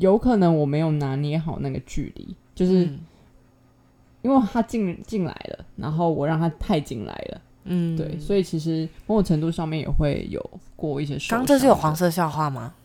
[0.00, 3.00] 有可能我没有拿捏好那个距离，就是嗯
[4.22, 10.42] 因为他进进来了，然后我让他太进来了，嗯对，所以其实某种程度上面也会有
[10.74, 11.18] 过一些。
[11.28, 12.72] 刚这是有黄色笑话吗？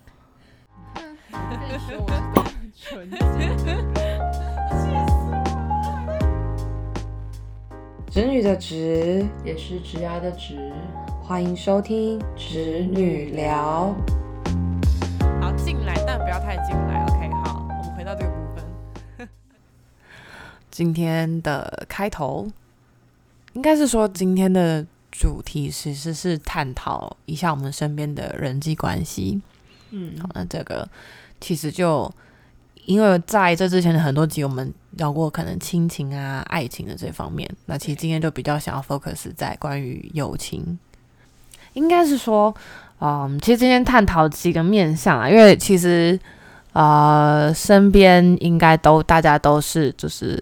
[8.12, 10.72] 直女的直，也是直牙的直，
[11.24, 13.94] 欢迎收听直女聊。
[15.42, 16.95] 好，进来，但不要太进来。
[18.14, 19.30] 这个部分。
[20.70, 22.48] 今天的开头，
[23.54, 29.42] 应该是说今天的主题其实是探讨一下我们身边的人际关系。
[29.92, 30.88] 嗯好，那这个
[31.40, 32.12] 其实就
[32.84, 37.50] 因为在这之前的很多集，我们聊过可能亲情啊、爱情的这方面。
[37.68, 40.78] 那其实今天就比较想要 focus 在关于友情，
[41.74, 42.54] 应该是说，
[43.00, 46.20] 嗯，其实今天探讨几个面向啊，因为其实
[46.76, 50.40] 呃，身边应该都大家都是就是。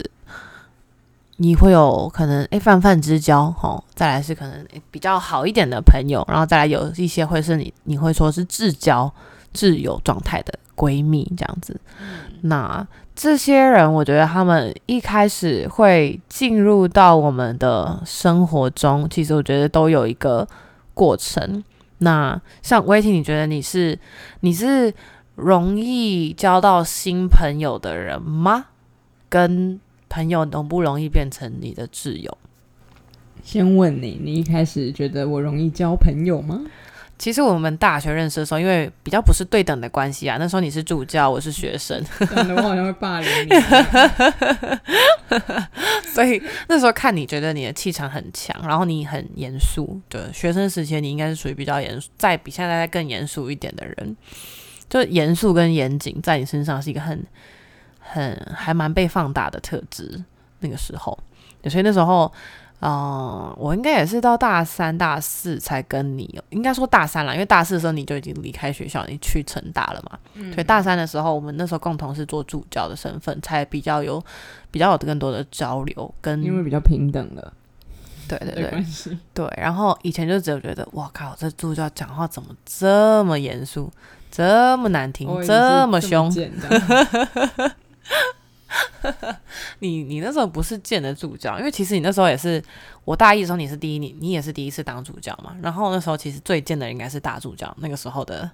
[1.37, 9.11] 你会有可能诶泛泛之交吼，再来是可能比较好一点的朋友，然后再来有一些会是你你会说是至交、
[9.51, 11.75] 挚友状态的闺蜜这样子。
[12.41, 20.47] 那这些人，我觉得他们一开始会进入到我们的生活中，其实我觉得都有一个
[20.93, 21.63] 过程。
[21.97, 23.97] 那像威婷，你觉得你是
[24.41, 24.93] 你是
[25.35, 28.67] 容易交到新朋友的人吗？
[29.29, 32.37] 跟朋友容不容易变成你的挚友？
[33.43, 36.61] 先问你，你一开始觉得我容易交朋友吗？
[37.17, 43.49] 其实我们大学认识的时候，因为比较不是对等的关系啊，那时候你是助教，我是学生，讲的我好像会霸凌你。
[46.13, 49.99] 所以那时候看你觉得你的气场很强，然后你很严肃。
[50.09, 54.17] 对，学生时期你应该是属于比较严肃，在比现在再更严肃一点的人，
[54.93, 57.25] 就严肃跟严谨在你身上是一个很
[57.97, 60.23] 很还蛮被放大的特质。
[60.59, 61.17] 那个时候，
[61.67, 62.31] 所以那时候。
[62.85, 70.19] 嗯，我应该也是到大三、大四才跟你，应该说大三了，因为大四的时候你就已经离开学校，你去成大了嘛。
[70.51, 74.21] 所以大三的时候，我们那时候共同是做助教的身份，才比较有
[74.69, 77.53] 比较有更多的交流，跟因为比较平等了
[78.27, 78.83] 对对对。
[79.33, 79.53] 对。
[79.55, 83.89] 然后以前就只有觉得，哇靠，这助教讲话怎么这么严肃，
[84.35, 86.27] 这么难听，这么凶？
[89.77, 92.59] 你你那时候不是见的助教，因为其实你那时候也是
[93.05, 95.55] 我大一的时候你是第一，你你也是第一次当助教嘛。
[95.61, 98.49] 然后那时候其实最贱的应该是大助教，那个时候的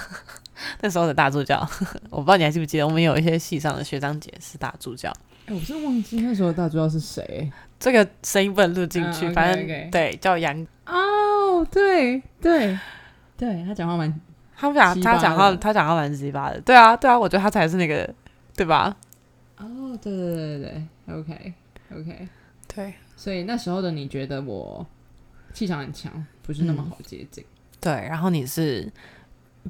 [0.82, 1.66] 那时候的大助教，
[2.10, 5.10] 我不知道你还记不记得，我们有一些系上的学长姐是大助教。
[5.46, 7.50] 哎、我真的忘记那时候大助教是谁。
[7.80, 12.78] 这个声音不能录进去，嗯反正对叫杨，哦，对对
[13.38, 14.12] 对，他讲话蛮
[14.60, 18.12] 他讲鸡巴他讲话他讲话蛮鸡巴的，对啊对啊，我觉得他才是那个
[18.56, 18.96] 对吧？
[19.56, 20.58] 哦，对对对对
[21.06, 21.54] 对，OK
[21.94, 22.28] OK，
[22.74, 24.84] 对所以那时候的你觉得我
[25.52, 27.44] 气场很强，不是那么好接近。
[27.80, 28.92] 对，然后你是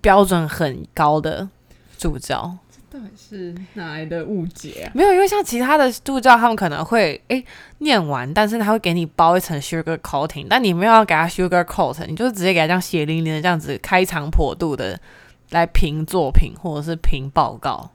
[0.01, 1.47] 标准很高的
[1.99, 2.57] 助教，
[2.91, 4.93] 到底是哪来的误解啊？
[4.95, 7.45] 没有，因为像其他的助教，他们可能会诶
[7.79, 14.99] 念完，但是他会给你包一层 sugar coating，但你没有要给他 sugar coat，你就是直接给他这样血淋淋的这样子开肠破肚的
[15.51, 17.91] 来评作品或者是评报告。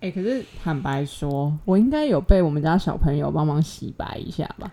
[0.00, 4.68] 哎、可是坦白说，我应该有被我们家小朋友帮忙洗白一下吧？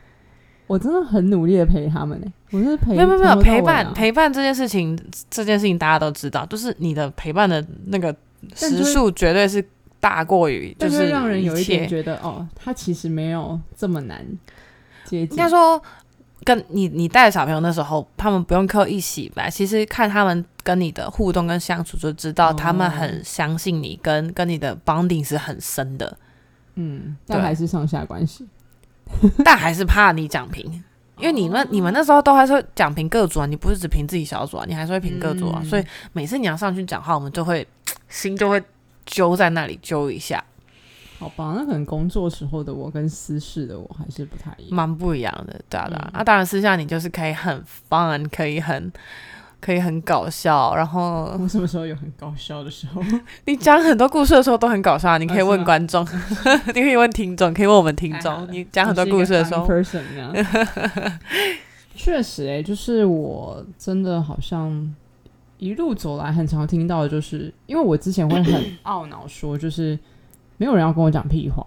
[0.65, 4.97] 我真的很努力的陪他们呢、我是陪没有没有陪伴啊陪伴这件事情，
[5.29, 8.15] 这件事情大家都知道，就是你的陪伴的那个
[8.55, 9.63] 时数绝对是
[9.99, 14.25] 大过于就但是让人有一切点觉得，哦，他其实没有这么难
[15.05, 15.31] 接近。
[15.31, 15.81] 应该说，
[16.43, 26.17] 跟你你带小朋友那时候，他们不用刻意洗白，其实看他们跟你的互动跟相处，就知道他们哦很相信你，跟跟你的 bonding 是很深的，
[26.75, 28.47] 嗯，但还是上下关系。
[29.43, 30.83] 但还是怕你讲评。
[31.17, 35.83] 因为你们、你们那时候都还是会讲评各组啊，你不是只评自己小组啊，你还是会评各组啊，嗯所以
[36.13, 37.67] 每次你要上去讲话，我们就会
[38.09, 38.61] 心就会
[39.05, 40.43] 揪在那里揪一下，
[41.19, 44.75] 好吧，那可能工作时候的我跟私事的我还是不太一样。
[44.75, 46.03] 蛮不一样的，对啊对啊。
[46.07, 48.91] 嗯那、当然私下你就是可以很 fun，可以很
[49.61, 53.01] 可以很搞笑，然后我什么时候有很搞笑的时候？
[53.45, 56.07] 你讲很多故事的时候都很搞笑啊，你可以问观众，
[56.73, 58.17] 你可以问听众，可以问我们听。
[58.19, 59.67] 众你讲很多故事的时候。
[61.95, 64.95] 确实、欸，就是我真的好像
[65.59, 69.99] 一路走来很常听到的，就是因为我之前会很 懊恼说，就是
[70.57, 71.63] 没有人要跟我讲屁话，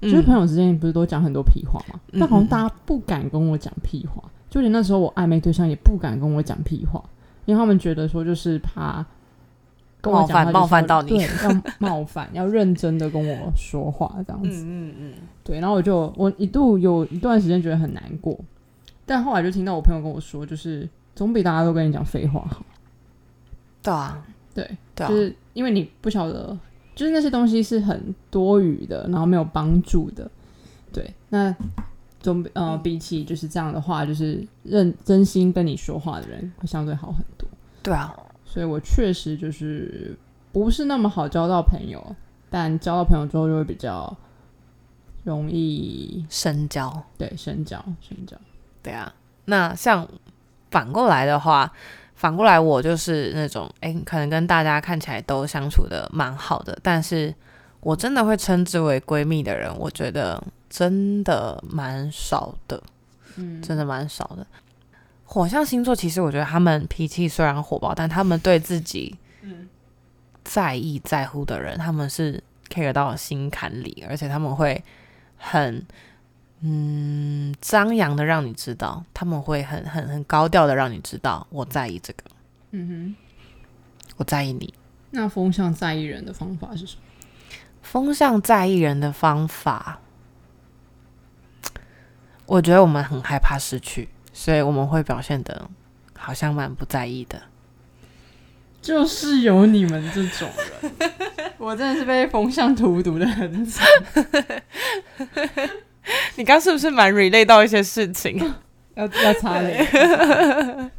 [0.00, 7.02] 就是朋嗯友之间不是都讲很多屁话嘛，嗯但好像大家不敢跟我讲屁话，就连那时候我暧昧对象也不敢跟我讲屁话，
[7.44, 9.04] 因为他们觉得说就是怕
[10.00, 11.10] 跟我讲话就是要冒犯到你。
[11.10, 14.64] 对，要冒犯，要认真的跟我说话这样子。
[14.64, 15.12] 嗯嗯。
[15.42, 18.38] 对，然后我就我一度有一段时间觉得很难过，
[19.04, 22.64] 但后来就听到我朋友跟我说，就是总比大家都跟你讲废话好。
[23.86, 26.58] 对啊，对，对啊，就是因为你不晓得，
[26.94, 30.28] 就是那些东西是很多余的，然后没有帮助的。
[30.92, 31.54] 对，那
[32.20, 37.48] 总比呃比起就是这样的话，就是认真心跟你说话的人会相对好很多。
[37.82, 38.12] 对啊，
[38.44, 40.16] 所以我确实就是
[40.52, 42.16] 不是那么好交到朋友，
[42.50, 44.16] 但交到朋友之后就会比较
[45.22, 47.02] 容易深交。
[47.16, 48.36] 对深交深交。
[48.82, 50.08] 对啊，那像
[50.70, 51.72] 反过来的话，
[52.16, 57.32] 反过来我就是那种，哎，可能跟大家看起来都相处的蛮好的，但是
[57.80, 62.82] 我真的会称之为闺蜜的人，我觉得真的蛮少的，
[63.36, 64.44] 嗯，真的蛮少的。
[65.24, 69.14] 火象星座其实我觉得他们脾气虽然火爆，但他们对自己
[70.42, 74.82] 在意在乎的人，他们是 care 到心坎里，而且他们会
[75.36, 75.84] 很
[76.68, 82.24] 嗯张扬的让你知道，他们会很很很高调的让你知道我在意这个，
[82.72, 83.16] 嗯哼
[84.16, 84.74] 我在意你。
[85.10, 87.02] 那风向在意人的方法是什么？
[87.82, 90.00] 风向在意人的方法，
[92.46, 95.70] 我觉得我们很害怕失去，所以我们会表现的
[96.18, 97.40] 好像蛮不在意的。
[98.82, 100.48] 就是有你们这种
[100.82, 100.92] 人，
[101.58, 103.86] 我真的是被风向荼毒的很惨。
[106.36, 108.38] 你刚是不是蛮 relate 到一些事情？
[108.94, 109.86] 要要擦泪。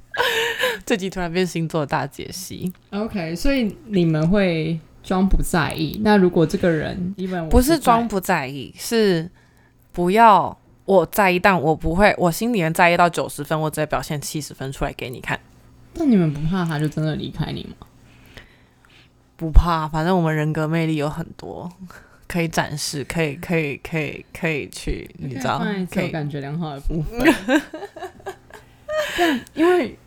[0.86, 6.00] 这集突然变星座大解析，OK，所以你们会装不在意。
[6.04, 7.14] 那如果这个人
[7.50, 9.30] 不是装不在意，是
[9.92, 15.40] 不要我在意，但我不会，我心里面在意到九十分，我只会表现七十分出来给你看，
[15.94, 17.88] 那你们不怕他就真的离开你吗？
[19.36, 21.72] 不怕，反正我们人格魅力有很多。
[22.28, 25.60] 可以展示，可以，可以，可以，可以去，你知道
[25.90, 27.34] 可以，感觉良好的部分。
[29.18, 29.98] 但因为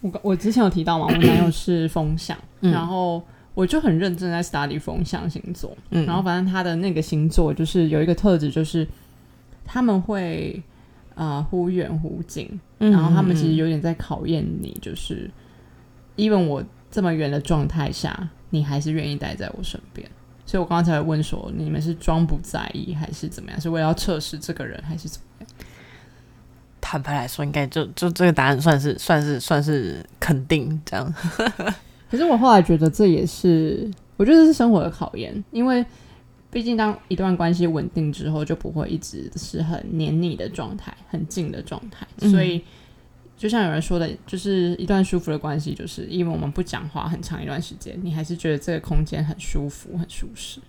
[0.00, 2.72] 我我之前有提到嘛，我男友是风象，嗯。
[2.72, 3.22] 然后
[3.54, 6.04] 我就很认真在 study 风象星座，嗯。
[6.04, 8.86] 然后反正他的那个星座就是有一个特质，就是
[9.64, 10.60] 他们会
[11.14, 12.48] 呃忽远忽近，
[12.80, 15.30] 嗯然后他们其实有点在考验你，就是
[16.16, 20.10] ，even 我这么远的状态下，你还是愿意待在我身边。
[20.52, 23.58] 所以我刚刚才问说，你们是装不在意还是怎么样？
[23.58, 25.48] 是为了要测试这个人，还是怎么样？
[26.78, 31.14] 坦白来说，应该就就这个答案算是算是算是肯定这样。
[32.10, 35.82] 可是我后来觉得这也是，我觉得这是生活的考验，因为
[36.50, 42.06] 毕竟当一段关系稳定之后，就不会一直是很黏腻的状态，很近的状态。
[42.20, 42.62] 嗯所以
[43.42, 50.60] 就像有人说的，就是一段舒服的关系，就是因为我们不讲话很长一段时间，你还是觉得这个空间很舒服、很舒适。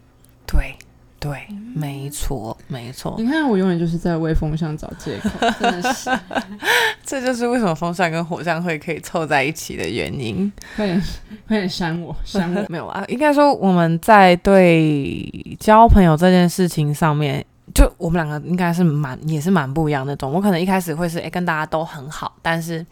[0.48, 0.74] 对
[1.20, 5.30] 对，没错没错，你看，我永远就是在为风向找借口，
[5.60, 6.10] 真的是。
[7.06, 10.52] 这就是为什么风扇跟火扇会可以凑在一起的原因。
[10.76, 11.00] 快点，
[11.48, 12.66] 快点删我，删我。
[12.68, 20.32] 没有啊，应该说我们在对交朋友这件事情上面，就我们两个应该是蛮也是蛮不一样的那种。
[20.32, 22.86] 我可能一开始会是诶、跟大家都很好，但是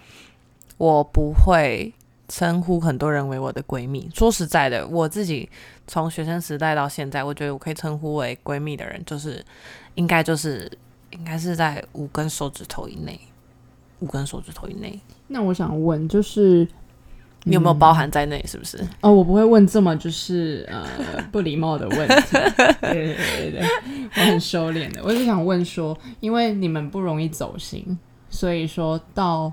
[0.77, 1.93] 我不会
[2.27, 4.09] 称呼很多人为我的闺蜜。
[4.13, 5.49] 说实在的，我自己
[5.87, 9.43] 从学生时代到现在，我觉得我可以称呼为闺蜜的人，就是
[9.95, 10.71] 应该就是
[11.09, 13.19] 应该是在五根手指头以内，
[13.99, 16.65] 五根手指头以内，那我想问，就是
[17.43, 18.43] 你有没有嗯包含在内？
[18.47, 18.77] 是不是？
[19.01, 20.85] 哦，我不会问这么就是呃
[21.31, 22.37] 不礼貌的问题。
[22.81, 23.67] 对对对对对，
[24.15, 25.01] 我很收敛的。
[25.03, 27.97] 我就想问说，因为你们不容易走心，
[28.29, 29.51] 所以说到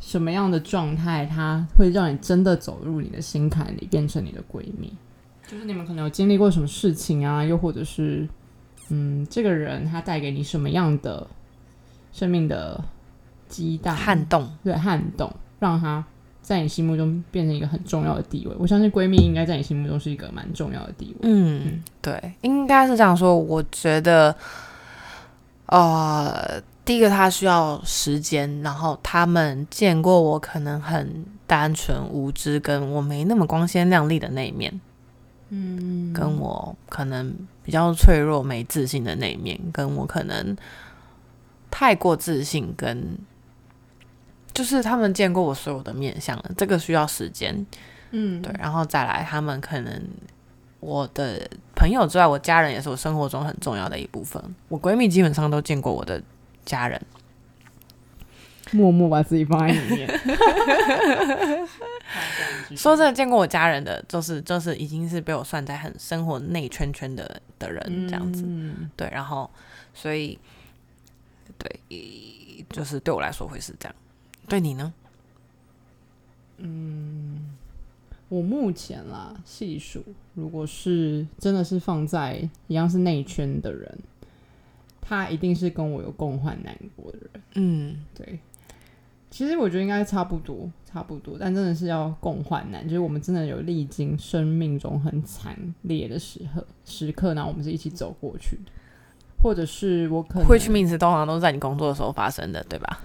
[0.00, 4.92] 什么样的状态，它会让你真的走入你的心坎里，变成你的闺蜜？
[5.46, 8.28] 就是你们可能有经历过什么事情啊，又或者是
[8.90, 11.26] 嗯，这个人他带给你什么样的
[12.12, 12.82] 生命的
[13.48, 14.50] 激荡撼动。
[14.62, 16.04] 对撼动，让他
[16.48, 18.56] 在你心目中变成一个很重要的地位。
[18.58, 21.16] 我相信闺蜜应该在你心目中是一个蛮重要的地位。
[21.20, 23.38] 嗯，对，应该是这样说。
[23.38, 24.34] 我觉得，
[25.66, 34.80] 呃，第一个她需要时间，然后他们见过我可能很单纯无知，跟我没那么光鲜亮丽的那一面，
[35.50, 37.30] 嗯，跟我可能
[37.62, 40.56] 比较脆弱、没自信的那一面，跟我可能
[41.70, 43.18] 太过自信，跟
[44.58, 47.64] 就是他们见过我所有的面相了，这个需要时间。
[48.10, 50.02] 嗯，对，然后再来，他们可能
[50.80, 54.42] 我的朋友之外，我家人也是我生活中很重要的一部分。
[54.66, 56.20] 我闺蜜基本上都见过我的
[56.64, 57.00] 家人，
[58.72, 60.20] 默默把自己放在里面。
[62.76, 69.48] 说真的，见过我家人的，就是就是已经是被我算在很生活内圈圈的的人这样子，嗯对，然后
[69.94, 70.36] 所以
[71.56, 73.94] 对，就是对我来说会是这样，
[74.48, 74.92] 对你呢？
[76.56, 77.54] 嗯，
[78.28, 80.02] 我目前啦细数，
[80.34, 83.98] 如果是真的是放在一样是内圈的人，
[85.00, 87.42] 他一定是跟我有共患难过的人。
[87.54, 88.38] 嗯，对。
[89.30, 98.72] 其实我觉得应该差不多，差不多，但真的是要共患难，就是我们真的有历经生命中很惨烈的时刻时刻，然后我们是一起走过去的，
[99.42, 103.00] 或者是我可能会去名词通常都是在你工作的时候发生的，对吧？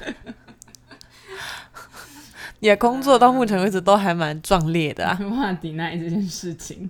[2.62, 6.88] 你的工作到目前为止都还蛮壮烈的啊，无法抵赖这件事情。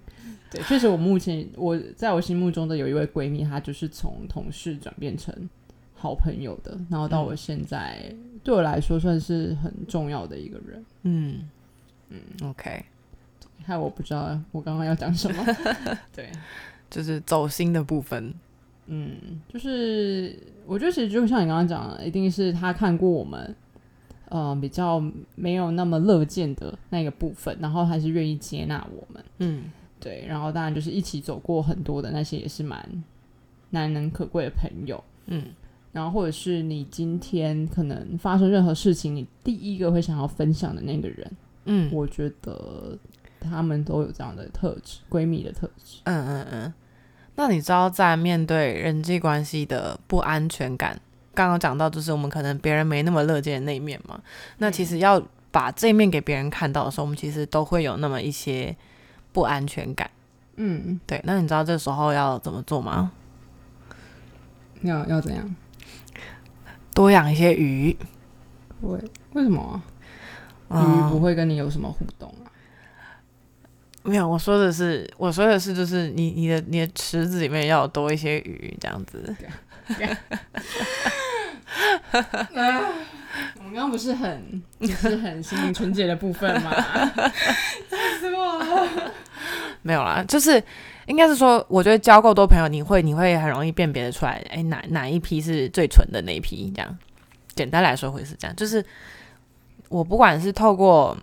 [0.50, 5.34] 对，确实我目前我在我心目中的有一位闺蜜，她就是从同事转变成
[5.94, 8.14] 好朋友的，然后到我现在。
[8.44, 10.84] 对我来说算是很重要的一个人。
[11.04, 11.48] 嗯
[12.10, 12.84] 嗯，OK。
[13.64, 15.46] 害我不知道我刚刚要讲什么。
[16.14, 16.30] 对，
[16.90, 18.34] 就是走心的部分。
[18.88, 20.36] 嗯，就是
[20.66, 23.54] 我觉得其实就像你刚刚讲的，一定是他看过我们，
[24.32, 24.98] 呃，比较
[25.34, 29.22] 没有那么乐见的那个部分，然后还是愿意接纳我们。
[29.38, 29.64] 嗯，
[30.00, 30.24] 对。
[30.26, 33.04] 然后当然就是一起走过很多的那些，也是蛮
[33.68, 35.04] 难能可贵的朋友。
[35.26, 35.44] 嗯。
[35.92, 41.30] 然后，或者是你今天可能发生任何事情，你第一个会想要分享的那个人，
[41.66, 42.98] 嗯，我觉得
[43.38, 45.98] 他们都有这样的特质，闺蜜的特质。
[46.04, 46.74] 嗯嗯嗯。
[47.36, 50.98] 那你知道，在面对人际关系的不安全感，
[51.34, 54.20] 刚刚讲到就是我们可能别人没那么乐见的那一面嘛？
[54.58, 58.76] 那其实要把这一面给别人看到的时候，我们其实都会有那么一些
[59.32, 60.10] 不安全感。
[60.56, 61.20] 嗯，对。
[61.24, 63.12] 那你知道这时候要怎么做吗？
[64.82, 65.56] 要要怎样？
[66.94, 67.96] 多养一些鱼，
[68.82, 69.00] 为
[69.32, 69.82] 为什么
[70.68, 72.50] 啊鱼不会跟你有什么互动啊？
[74.02, 79.34] 没有，我说的是，我说的是，就是你你的你的池子里面要多一些鱼，这样子。
[83.58, 86.70] 我们刚刚不是很就是很心灵纯洁的部分吗？
[87.88, 89.12] 吓死我了！
[89.82, 90.62] 没有啦，就是
[91.06, 96.70] 应该是说，我觉得交够多朋友，你会你会很容易辨别的出来，哎，哪哪一批是最纯的那一批？
[96.74, 96.98] 这样，
[97.54, 98.54] 简单来说会是这样。
[98.54, 98.84] 就是
[99.88, 101.16] 我不管是透过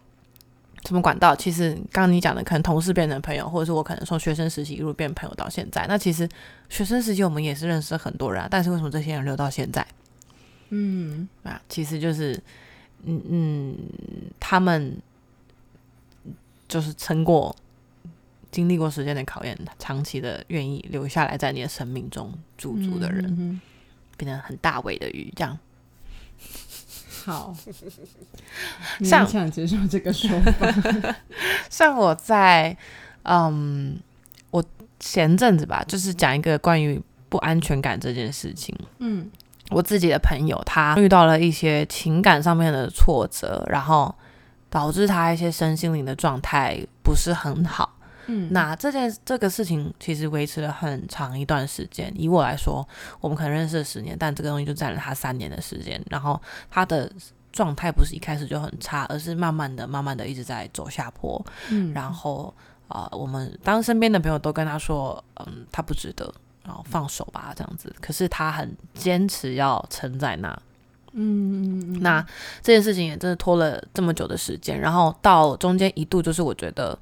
[0.87, 6.27] 什么管道，其实刚刚你讲的，可能同事变成朋友，或者是我可能从学生时期一路变朋友到现在，那其实
[6.69, 9.85] 学生时期我们也是认识很多人啊，但是为什么这些人留到现在？
[10.69, 12.41] 嗯，啊，其实就是，
[13.03, 13.75] 嗯嗯，
[14.39, 14.97] 他们
[16.67, 17.55] 就是撑过。
[18.51, 23.61] 经历过时间的考验，长期的愿意留下来在你的生命中驻足的人，
[24.17, 25.55] 变成很大尾的鱼，这样。
[27.29, 27.55] 好，
[29.03, 31.15] 像想接受这个说法。
[31.69, 32.75] 像我在，
[33.23, 33.99] 嗯，
[34.51, 34.63] 我
[34.99, 38.75] 前阵子吧，就是讲一个关于不安全感这件事情。
[38.97, 39.29] 嗯，
[39.69, 44.13] 我自己的朋友他遇到了一些情感上面的挫折，然后
[44.69, 47.98] 导致他一些身心灵的状态不是很好。
[48.51, 52.13] 那这件这个事情其实维持了很长一段时间。
[52.15, 52.87] 以我来说，
[53.19, 55.99] 我们可能认识了十年，但这个东西就占了他三年的时间。
[56.09, 57.11] 然后他的
[57.51, 61.43] 状态不是一开始就很差，而是慢慢的、慢慢的一直在走下坡。
[61.69, 62.53] 嗯，然后
[62.87, 66.31] 啊，我们当身边的朋友都跟他说，嗯，他不值得，
[66.63, 67.93] 然后放手吧，这样子。
[67.99, 70.61] 可是他很坚持要撑在那。
[71.13, 72.21] 嗯，那
[72.61, 74.79] 这件事情也真的拖了这么久的时间。
[74.79, 76.97] 然后到中间一度就是我觉得。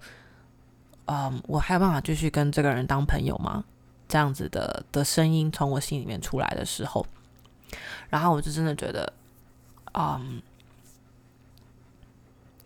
[1.07, 3.63] 嗯，我还有办法继续跟这个人当朋友吗？
[4.09, 7.05] 这样子的的声音从我心里面出来的时候，
[8.09, 9.11] 然后我就真的觉得，
[9.93, 10.41] 嗯，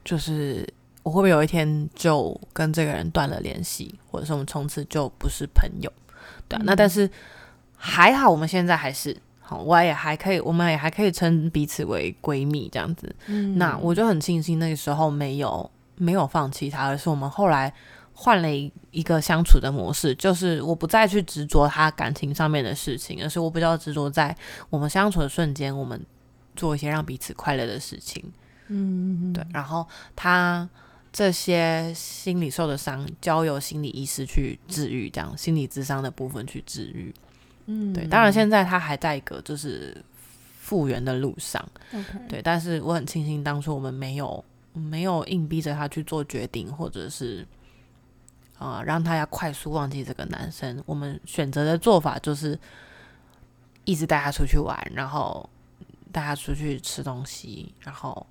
[0.04, 0.68] 就是
[1.02, 5.92] 我会不会有一天就跟这个人断了联系，或者是我们从此就不是朋友？
[6.48, 7.10] 对，那但是
[7.76, 13.16] 还好，我们现在还是好，我也还可以，我们也还可以称彼此为闺蜜这样子。
[13.26, 17.74] 嗯，那我就很庆幸那个时候没有没有放弃他，而是我们后来。
[18.14, 24.36] 换了一一个相处的模式，就是我不再去执着他感情上面的事情，而是我比较执着在
[24.70, 26.00] 我们相处的瞬间，我们
[26.56, 28.24] 做一些让彼此快乐的事情。
[28.68, 29.44] 嗯，对。
[29.52, 30.70] 然后他
[31.12, 37.12] 这些心理受的伤，交由心理医师去治愈，这样心理智商的部分去治愈。
[37.66, 38.06] 嗯，对。
[38.06, 39.98] 当然，现在他还在一个就是
[40.60, 41.68] 复原的路上。
[42.30, 42.40] 对。
[42.44, 47.48] 但是我很庆幸当初我们没有没有硬逼着他去做决定，或者是。
[48.62, 50.82] 啊，让他要快速忘记这个男生。
[50.86, 52.58] 我们选择的做法就是
[53.86, 55.50] 一直带他出去玩，然后
[56.12, 57.74] 带他出去吃东西。
[57.82, 58.26] 然后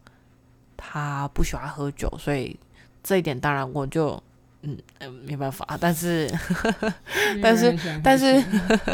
[0.76, 2.56] 他不喜欢喝酒，所以
[3.02, 4.22] 这一点当然我就
[4.62, 6.30] 嗯嗯没办法，但是
[7.42, 8.40] 但是但是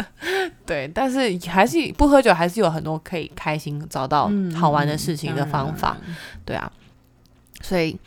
[0.65, 5.99] 对，但是还是不喝酒还是有很多可以开心找到好玩的事情的方法，
[6.47, 6.73] 对啊，
[7.61, 7.99] 所以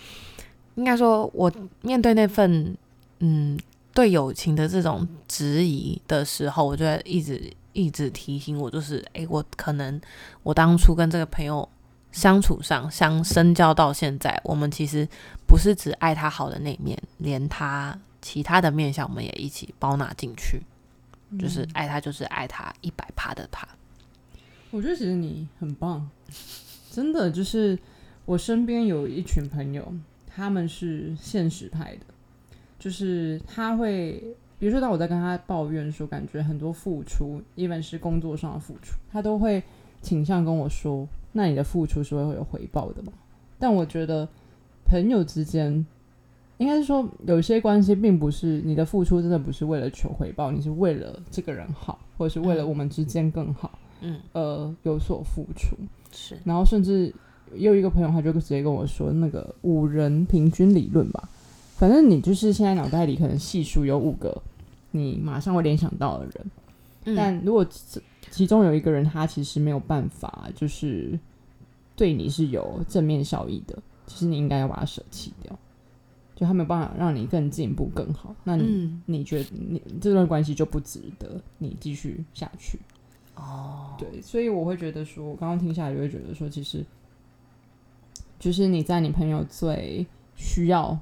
[0.75, 2.75] 应该说我面对那份
[3.19, 3.57] 嗯
[3.93, 9.99] 对友情的这种质疑的时候，我就一直一直提醒我，就是哎，我可能
[10.43, 11.67] 我当初跟这个朋友。
[12.11, 15.07] 相处上相深交到现在，我们其实
[15.45, 20.59] 不是只爱他好的那一面，连他其他的面相我们也一起包纳进去，
[21.37, 23.67] 就是爱他就是爱他一百趴的他。
[24.71, 26.09] 我觉得其实你很棒，
[26.89, 27.77] 真的就是
[28.25, 29.93] 我身边有一群朋友，
[30.25, 32.07] 他们是现实派的，
[32.79, 34.23] 就是他会，
[34.57, 39.61] 比如说当我在跟他抱怨说感觉很多付出，even 是工作上的付出，他都会
[40.01, 41.07] 倾向跟我说。
[41.31, 43.13] 那你的付出是会会有回报的嘛？
[43.59, 44.27] 但我觉得
[44.85, 45.85] 朋友之间，
[46.57, 55.77] 应该是说有些关系并不是你的付出真的不是为了求回报，你是为了这个人好，或者是为了我们之间更好，嗯，呃，有所付出
[56.11, 56.35] 是。
[56.43, 57.13] 然后甚至
[57.53, 61.29] 有一个朋友，他就直接跟我说，那个五人平均理论吧，
[61.79, 64.41] 反正你就是现在脑袋里可能系数有五个，
[64.91, 67.65] 你马上会联想到的人，但如果
[68.29, 71.17] 其中有一个人，他其实没有办法，就是
[71.95, 73.81] 对你是有正面效益的。
[74.05, 75.57] 其实你应该要把它舍弃掉，
[76.35, 78.35] 就他没有办法让你更进步、更好。
[78.43, 82.77] 那你你觉得你这段关系就不值得你继续下去？
[83.35, 86.83] 哦，对，所以我会觉得说，我刚刚听下来就会觉得说，其实
[88.37, 90.05] 就是你在你朋友最
[90.35, 90.99] 需要，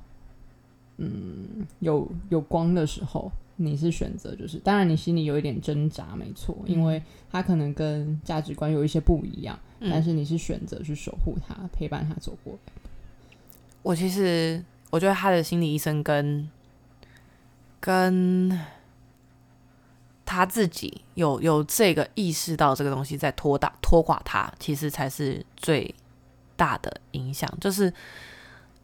[0.97, 3.31] 嗯，有有光的时候。
[3.59, 7.01] 你是选择，就是当然你心里有一点挣扎，没错，因为
[7.31, 12.59] 他可能跟价值观有一些不一样，但是你是选择去守护他，陪伴他走过来。
[13.81, 16.47] 我其实我觉得他的心理医生跟
[17.79, 18.61] 跟
[20.23, 25.95] 他自己有有这个意识到这个东西在拖大拖垮他，其实才是最
[26.55, 27.91] 大的影响，就是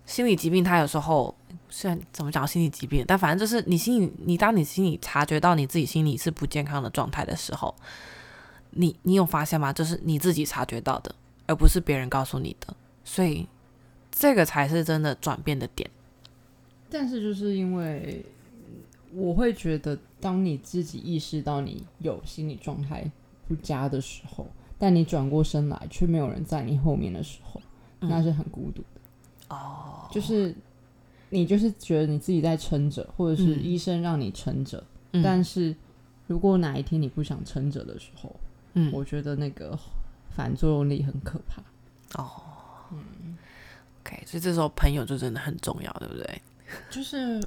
[0.07, 1.35] 心理疾病，他有时候。
[1.75, 7.73] 虽然怎么讲心理疾病，但反正就是你心里，你当你心里察觉到你自己心理是不健康的状态的时候，
[8.69, 9.73] 你你有发现吗？
[9.73, 11.15] 就是你自己察觉到的，
[11.47, 13.47] 而不是别人告诉你的，所以
[14.11, 15.89] 这个才是真的转变的点。
[16.91, 18.23] 但是就是因为
[19.11, 23.03] 我会觉得，当你自己意识到你有心理状态
[23.47, 24.45] 不佳的时候，
[24.77, 27.59] 但你转过身来却没有人在你后面的时候，
[27.99, 29.55] 那是很孤独的。
[29.55, 30.55] 哦，就是。
[31.33, 34.83] 你就是觉得你自己在撑着，或者是医生让你撑着，
[35.23, 35.75] 但是
[36.27, 38.35] 如果哪一天你不想撑着的时候，
[38.75, 39.75] 嗯，我觉得那个
[40.29, 42.21] 反作用力很可怕。
[42.21, 42.29] 哦，
[42.91, 43.35] 嗯
[44.01, 46.41] ，OK，所以这时候朋友就真的很重要，对不对？
[46.91, 47.41] 就是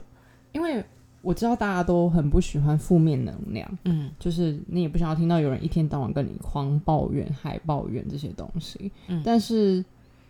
[0.50, 0.84] 因为
[1.22, 9.84] 我知道大家都很不喜欢负面能量，嗯，就是你也不想要听到有人一天到晚跟你狂抱怨、还抱怨这些东西，嗯，但是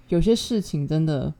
[0.09, 1.33] 有些事情真的。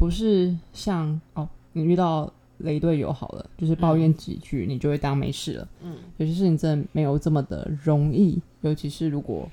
[0.00, 5.68] 不是像哦，你遇到雷队友好了，就是抱怨几句，你就会当没事了。
[5.82, 9.46] 嗯，有些事情真的没有这么的容易，尤其是如果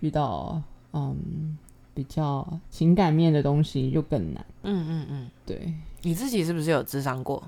[0.00, 0.60] 遇到
[0.92, 1.56] 嗯
[1.94, 4.44] 比较情感面的东西，就更难。
[4.64, 7.40] 嗯嗯嗯，对，你自己是不是有智商过？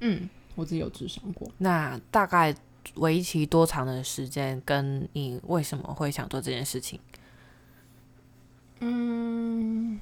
[0.00, 1.46] 嗯，我自己有智商过。
[1.58, 2.54] 那大概
[2.94, 4.62] 为期多长的时间？
[4.64, 6.98] 跟你为什么会想做这件事情？
[8.80, 10.00] 嗯。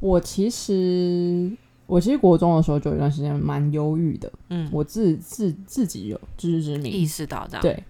[0.00, 1.50] 我其实，
[1.86, 4.30] 我其实国中的时候就有一段时间蛮忧郁的。
[4.50, 7.62] 嗯，我自自自己有自知之明，意识到这样。
[7.62, 7.82] 对，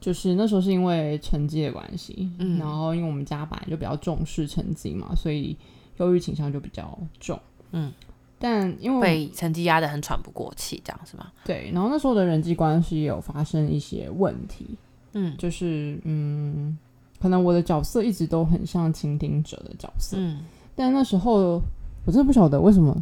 [0.00, 5.56] 就是那时候是因为成绩的关系，嗯，然后因为我们家本来就比较重视成绩嘛，所以
[5.96, 7.40] 忧郁倾向就比较重。
[7.72, 7.90] 嗯，
[8.38, 11.32] 但因为被成绩压得很喘不过气，这样是吗？
[11.44, 14.66] 对，然后那时候的人际关系有发生一些问题。
[15.12, 16.76] 嗯，就是嗯，
[17.20, 20.16] 可能我的角色一直都很像倾听者的角色。
[20.18, 20.44] 嗯。
[20.76, 21.62] 但那时候
[22.04, 22.94] 我真的不晓得为什么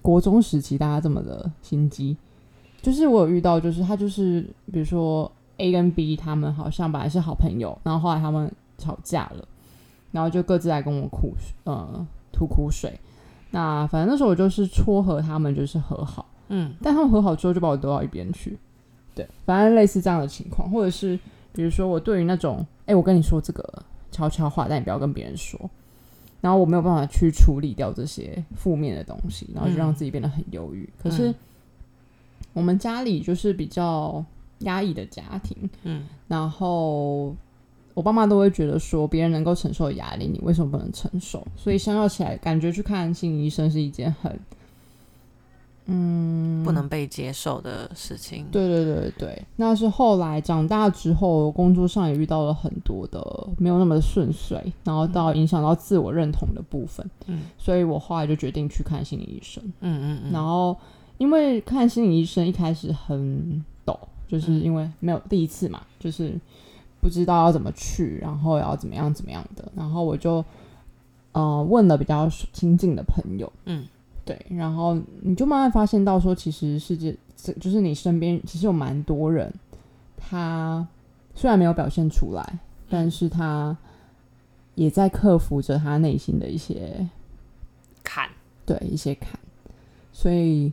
[0.00, 2.16] 国中时期大家这么的心机，
[2.80, 9.46] 就是我有遇到，就是他就是比如说 A 跟 B 他们好像本来是好朋友，然后后来他们吵架了，
[10.12, 11.32] 然后就各自来跟我哭，
[11.64, 12.98] 呃，吐苦水。
[13.50, 18.58] 那反正那时候我就是撮合他们，就是和好，嗯，但他们和好之后就把我丢到一边去，
[19.14, 21.18] 对，反正类似这样的情况，或者是
[21.52, 25.58] 比如说我对于那种，哎，我跟你说这个悄悄话，但你不要跟别人说。
[26.46, 30.88] 然后我没有办法去处理掉这些负面的东西，然后就让自己变得很忧郁。
[30.96, 31.34] 可是
[32.52, 34.24] 我们家里就是比较
[34.60, 37.34] 压抑的家庭，嗯，然后
[37.94, 41.44] 我爸妈都会觉得说，别人能够承受的压力，你为什么不能承受？
[41.56, 44.38] 所以相较起来，感觉去看心理医生是一件很
[45.88, 48.46] 嗯，不能被接受的事情。
[48.50, 53.20] 对对对对，那是后来长大之后，工作上也遇到了很多的
[53.56, 57.08] 没有那么顺遂，然后到影响到自我认同的部分。
[57.26, 59.62] 嗯，所以我后来就决定去看心理医生。
[59.80, 60.32] 嗯嗯嗯。
[60.32, 60.76] 然后
[61.18, 63.96] 因为看心理医生一开始很抖，
[64.26, 66.34] 就是因为没有第一次嘛，就是
[67.00, 70.44] 不知道要怎么去，然后要怎么样怎么样的，然后我就
[71.30, 73.52] 呃问了比较亲近的朋友。
[73.66, 73.86] 嗯。
[74.26, 79.50] 对，然后你就慢慢发现到说，其实世界这就是你身边其实有蛮多人，
[80.16, 80.86] 他
[81.32, 82.58] 虽然没有表现出来，
[82.90, 83.76] 但是他
[84.74, 87.08] 也在克服着他内心的一些
[88.02, 88.28] 坎，
[88.66, 89.38] 对一些坎，
[90.12, 90.72] 所以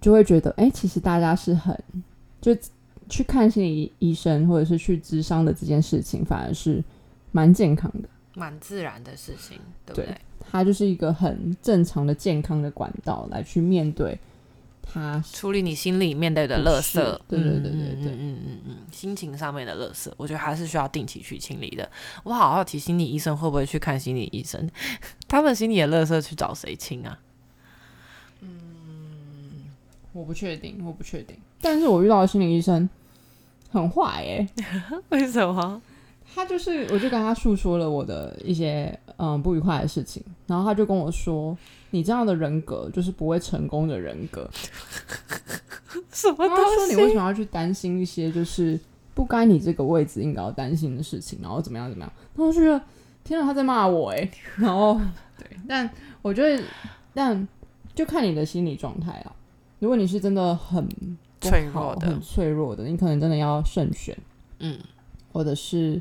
[0.00, 1.78] 就会觉得，哎，其实大家是很
[2.40, 2.56] 就
[3.08, 6.82] 去看心理医生或者是去咨商的这件事情，反而是
[7.30, 8.08] 蛮健康的。
[8.38, 10.16] 蛮自然的事情，对不对？
[10.50, 14.18] 它就是一个很正常的、健康的管道来去面对
[14.80, 16.94] 它处理你心里面对的垃圾。
[17.28, 21.86] 对对对对对，嗯嗯嗯，心情上面的垃圾，我觉得还是需要定期去清理的。
[22.22, 24.70] 我好好提心理医生会不会去看心理医生？
[25.26, 27.18] 他们心里的垃圾去找谁清啊？
[28.40, 28.48] 嗯，
[30.12, 31.36] 我不确定，我不确定。
[31.60, 32.88] 但是我遇到的心理医生
[33.70, 34.48] 很坏哎，
[35.10, 35.82] 为什么？
[36.38, 41.58] 他就是，我就跟他诉说了我的一些嗯不愉快的事情，然后他就跟我说
[41.90, 44.48] ：“你这样的人格就是不会成功的人格。
[46.12, 46.36] ”什么？
[46.48, 48.78] 他说：“你为什么要去担心一些就是
[49.14, 51.40] 不该你这个位置应该要担心的事情？
[51.42, 52.80] 然后怎么样怎么样？”然后就觉得
[53.24, 54.30] 天啊，他在骂我哎！
[54.58, 54.94] 然后
[55.36, 55.90] 对，但
[56.22, 56.62] 我觉得，
[57.12, 57.48] 但
[57.96, 59.32] 就看你的心理状态啊。
[59.80, 60.88] 如果你是真的很
[61.40, 64.16] 脆弱的、很脆弱的，你可能真的要慎选，
[64.60, 64.78] 嗯，
[65.32, 66.00] 或者是。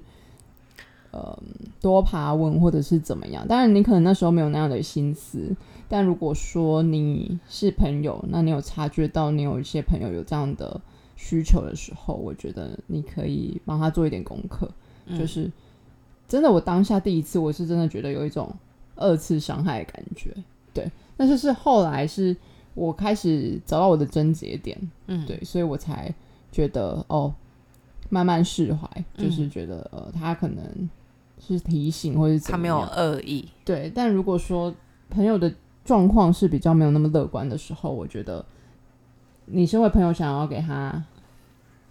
[1.12, 1.38] 呃，
[1.82, 3.48] 多爬问或者是怎么样？
[3.48, 5.56] 当然，你可能那时候没有那样的心思。
[5.90, 10.80] 但如果说你是朋友，那你有察觉到你有一些朋友有这样的
[11.16, 14.70] 需求的时候，我觉得你可以帮他做一点功课。
[15.18, 15.50] 就是
[16.28, 18.54] 真的，我当下第一次，我是真的觉得有一种
[18.96, 20.36] 二次伤害的感觉。
[20.74, 22.36] 对，但是是后来是
[22.74, 26.14] 我开始找到我的症结点，嗯，对，所以我才
[26.52, 27.34] 觉得哦，
[28.10, 30.90] 慢慢释怀，就是觉得呃，他可能。
[31.40, 33.48] 是提醒，或者他没有恶意。
[33.64, 34.74] 对，但如果说
[35.08, 35.54] 朋友的
[35.86, 38.44] 状况是比较没有那么乐观的时候，我觉得
[39.46, 41.02] 你身为朋友想要给他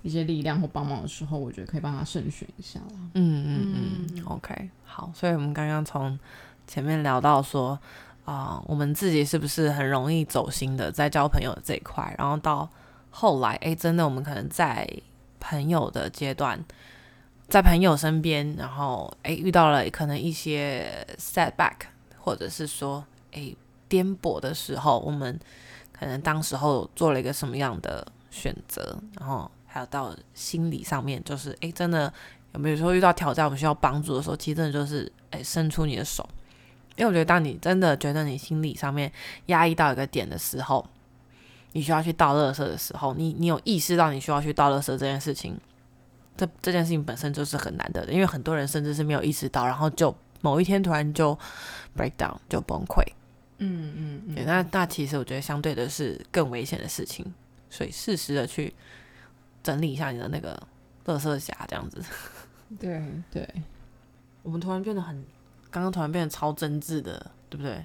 [0.02, 2.80] 一些力量或帮忙的时候，我觉得可以帮他慎选一下
[3.14, 5.12] 嗯嗯嗯，OK，好。
[5.14, 6.18] 所以我们刚刚从
[6.66, 7.78] 前面聊到说
[8.24, 12.68] 啊，我们自己是不是很容易走心的在交朋友的这一块，然后到
[13.10, 14.84] 后来，哎，真的我们可能在
[15.48, 16.64] 朋友的阶段。
[17.48, 21.86] 在朋友身边，然后诶遇到了可能一些 setback，
[22.18, 23.56] 或者是说诶
[23.86, 25.38] 颠簸的时候，我们
[25.92, 32.12] 可能当时候做了一个什么样的选择，然后还有到心理上面，就是诶真的
[32.52, 36.28] 有没有说遇到挑战，我们需要帮助的时候，其实真的就是诶伸出你的手，
[36.96, 39.12] 因为我觉得当你真的觉得你心理上面
[39.46, 40.84] 压抑到一个点的时候，
[41.76, 45.54] 你需要去倒垃圾的时候，你你有意识到你需要去倒垃圾这件事情。
[46.38, 51.38] 这这件事情本身就是很难得的，因为很多人甚至是没有意识到，然后就某一天突然就
[51.94, 53.02] break down 就崩溃。
[53.58, 54.44] 嗯嗯嗯。
[54.46, 57.24] 那那其实我觉得相对的是更危险的事情，
[57.68, 58.72] 所以适时的去
[59.62, 60.54] 整理一下你的那个
[61.04, 62.02] 垃圾匣，这样子。
[62.78, 63.48] 对对。
[64.42, 65.24] 我们突然变得很，
[65.70, 67.84] 刚刚突然变得超真挚的，对不对？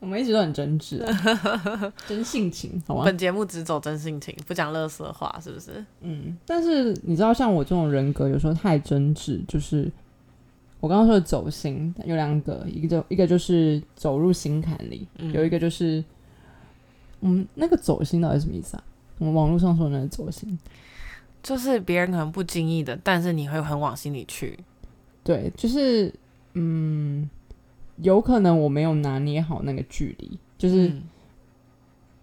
[0.00, 1.02] 我们一直都很真挚，
[2.06, 3.04] 真性情，好吗？
[3.04, 5.84] 本节目只走真性情，不讲乐色话，是不是？
[6.02, 6.38] 嗯。
[6.46, 9.90] 但是你知道，像我这种人格，有时候太真挚，就是
[10.78, 16.04] 我刚刚说的走心，有两个，一个就一个就是走入心坎里，有一个就是，
[17.22, 18.84] 嗯，那个走心到底什么意思啊？
[19.18, 20.56] 我们网络上说的那个走心，
[21.42, 24.56] 就是别人可能不经意的，但是你会很往心里去。
[25.24, 26.14] 对，就是
[26.52, 27.28] 嗯。
[28.02, 30.92] 有可能我没有拿捏好那个距离，就是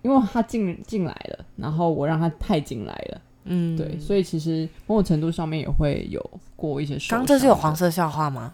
[0.02, 6.24] 因为他进进来了，然后我让他太进来了，嗯，对，所以其实某种程度上面也会有
[6.56, 6.98] 过一些。
[7.10, 8.54] 刚这是有黄色笑话吗？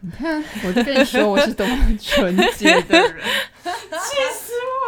[0.00, 3.14] 你看，我就跟你说我是多么纯洁的人，
[3.64, 3.70] 气
[4.34, 4.78] 死我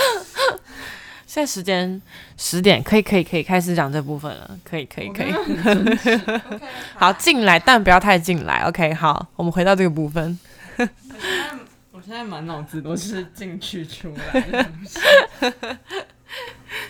[1.31, 2.03] 现在时间
[2.37, 5.33] 十点，可以可以可以开始讲这部分了，可以可以可以。
[6.99, 8.65] 好，进来，但不要太进来。
[8.65, 10.37] OK，好，我们回到这个部分。
[10.77, 10.91] 我现
[11.23, 11.57] 在
[11.93, 14.69] 我现在满脑子都是进去出来。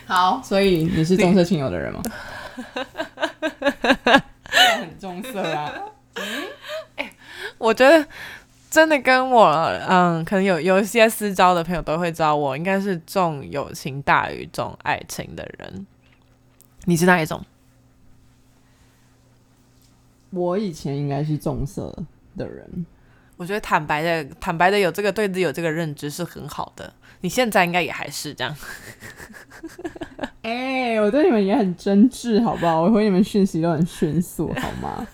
[0.07, 2.01] 好，所以你是重色轻友的人吗？
[4.79, 5.71] 很重色啊。
[6.95, 7.13] 哎，
[7.59, 8.03] 我觉得
[8.71, 9.47] 真的跟我
[9.87, 15.85] 嗯，可能有有一些私交的朋友都会知道，我应该是重友情大于重爱情的人。
[16.85, 17.43] 你是哪一种？
[20.29, 21.93] 我以前应该是重色
[22.37, 22.85] 的人，
[23.35, 26.93] 我觉得坦白的、坦白的有这个对自己有这个认知是很好的。
[27.19, 28.55] 你现在应该也还是这样。
[30.43, 32.83] 哎，我对你们也很真挚，好不好？
[32.83, 35.05] 我回你们讯息都很迅速，好吗？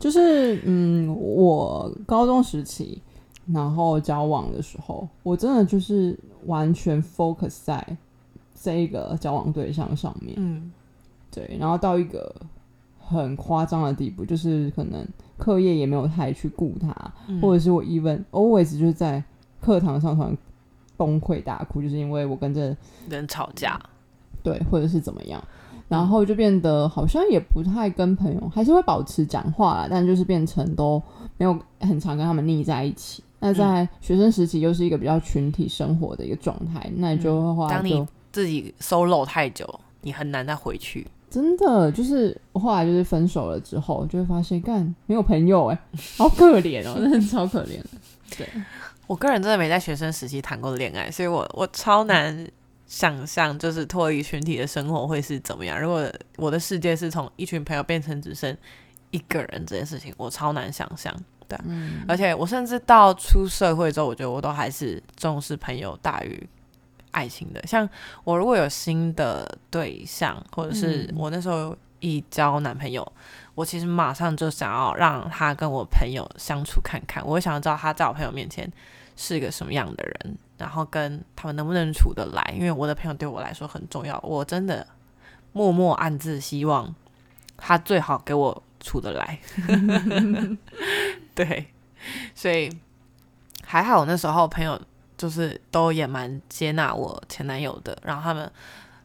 [0.00, 3.00] 就是嗯，我高中时期，
[3.46, 7.96] 然后交往的时候，我真的就是完全 focus 在
[8.60, 10.34] 这一个交往对象上面。
[10.38, 10.72] 嗯，
[11.30, 12.34] 对，然后到一个
[12.98, 16.92] 很夸张的地步，就是可能课业也没有太去顾他，
[17.42, 19.22] 或者是我 even always 就是在
[19.60, 20.36] 课堂上突然
[20.96, 22.74] 崩溃大哭，就是因为我跟这
[23.08, 23.78] 人吵架。
[24.42, 25.42] 对，或者是怎么样，
[25.90, 31.02] 然后就变得好像也不太跟朋友，还是会保持讲话啦，但就是变成都
[31.36, 33.24] 没有很常跟他们腻在一起。
[33.40, 39.68] 那在学生时期又是一个比较群体生活的一个状态，那你就会当你自己 solo 太久，
[40.02, 41.04] 你很难再回去。
[41.28, 45.78] 真的，就是我后来就是分手了之后，就会发现干没有朋友，哎，
[46.16, 47.88] 好可怜哦，真的超可怜的。
[48.38, 48.46] 对
[49.08, 52.46] 我个人真的没在学生时期谈过恋爱，所以我我超难。
[52.90, 55.80] 想象就是脱离群体的生活会是怎么样？
[55.80, 58.54] 如果我的世界是从一群朋友变成只剩
[59.12, 61.14] 一个人这件事情，我超难想象。
[61.46, 61.56] 对，
[62.08, 66.48] 而且我甚至到出社会之后，我觉得我都还是重视朋友大于
[67.12, 67.64] 爱情的。
[67.64, 67.88] 像
[68.24, 73.06] 我如果有新的对象，或者是我那时候一交男朋友，
[73.54, 78.68] 我其实马上就想要让他跟我朋友相处看看，我想要知道他在我朋友面前
[79.20, 80.38] 是一个什么样的人。
[80.56, 82.54] 然后跟他们能不能处得来？
[82.54, 84.86] 因为我的朋友对我来说很重要，我真的
[85.52, 86.94] 默默暗自希望
[87.56, 89.38] 他最好给我处得来。
[91.34, 91.66] 对，
[92.34, 92.70] 所以
[93.64, 94.78] 还好那时候朋友
[95.16, 97.96] 就是都也蛮接纳我前男友的。
[98.04, 98.52] 然后他们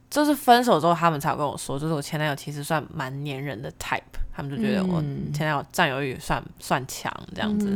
[0.09, 4.01] 就是分手之后，他们才跟我说，就是我前男友其实算蛮黏人的 type，
[4.33, 5.01] 他们就觉得我
[5.33, 7.69] 前男友占有欲算算强这样子。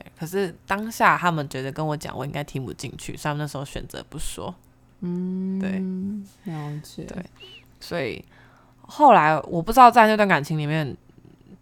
[0.00, 4.54] 对，可是当下他们觉得跟我讲，我应该听不进去，所以那时候选择不说。
[5.00, 7.04] 嗯，对，了解。
[7.04, 7.24] 对，
[7.80, 8.24] 所以
[8.82, 10.96] 后来我不知道在那段感情里面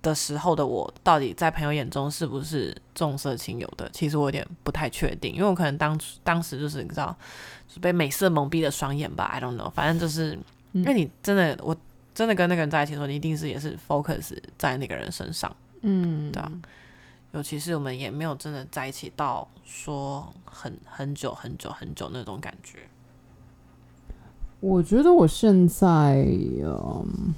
[0.03, 3.89] 的时候的我，到底在朋友眼中是不是重色轻友的？
[3.93, 7.17] 其实我有点不太确定，因为我可能当当时就是你知道，
[7.69, 10.39] 是被美色蒙蔽了双眼吧？I don't know，反正就是
[10.73, 11.77] 因为你真的，我
[12.15, 15.55] 真的跟那个人在一起的时候，你一定是也是 focus 在那个人身上。
[15.83, 16.51] 嗯，对啊。
[17.33, 22.79] 尤其是我们也没有真的在一起到说很很久很久很久那种感觉。
[24.61, 26.27] 我觉得我现在，
[26.65, 27.35] 嗯，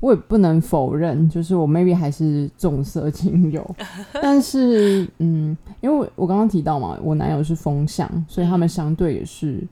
[0.00, 3.76] 我也不能否认，就是我 maybe 还是重色轻友，
[4.14, 9.62] 但是，嗯，因为我刚刚提到嘛，我男友是风向，所以他们相对也是。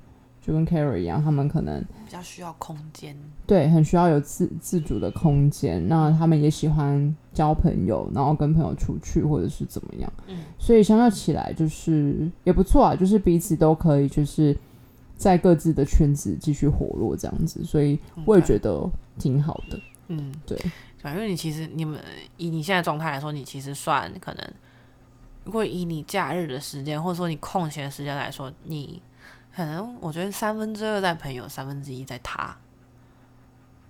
[0.44, 5.87] 就跟 Carrie 一样，他们可能比较需要空间，对，很需要有自自主的空间。
[5.87, 10.12] 那他们也喜欢交朋友，然后跟朋友出去或者是怎么样。
[10.26, 14.57] 嗯，所以相较起来，就是也不错啊，就是彼此都可以，就是
[15.16, 17.62] 在各自的圈子继续活络这样子。
[17.62, 19.81] 所以我也觉得挺好的。
[20.09, 20.59] 嗯，对，
[20.98, 22.00] 反正你其实你们
[22.37, 24.52] 以你现在状态来说，你其实算可能，
[25.44, 29.00] 如果以你假日的时间或者说你空闲的时间来说，你。
[29.55, 32.57] 可能我觉得三分之二在朋友，三分之一在他，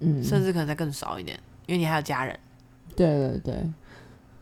[0.00, 2.36] 嗯，甚至可能再更少一点，因为你还有家人。
[2.96, 3.70] 对对对，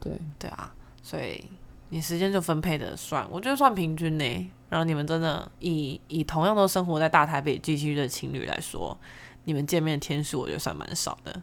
[0.01, 1.45] 对对啊，所以
[1.91, 4.51] 你时间就分配的算，我觉得算平均呢。
[4.71, 8.97] 然后你们真的以以同样都生活在大台北地区的情侣来说，
[9.45, 11.43] 你们见面的天数我觉得算蛮少的。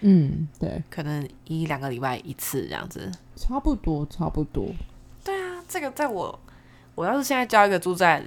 [0.00, 4.66] 嗯，对，可能一两个礼拜一次这样子，差不多差不多。
[5.22, 6.40] 对啊，这个在我
[6.94, 8.26] 我要是现在交一个住在。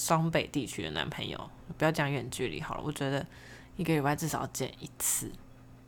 [0.00, 1.38] 双北地区的男朋友，
[1.76, 2.82] 不要讲远距离好了。
[2.82, 3.24] 我觉得
[3.76, 5.30] 一个礼拜至少见一次。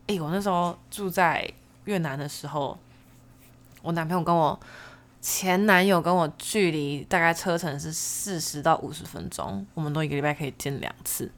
[0.07, 1.51] 诶，我那时候住在
[1.87, 2.79] 越南的时候，
[3.81, 4.61] 我男朋友跟我
[5.23, 11.33] 前男友跟我距离大概车程是四十到五十分钟，我们都一个礼拜可以见两次。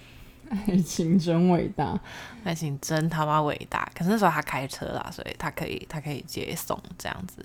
[0.50, 1.98] 爱情真伟大，
[2.44, 3.90] 爱情真他妈伟大。
[3.94, 7.42] 可是那时候他开车啦，所以他可以他可以接送这样子，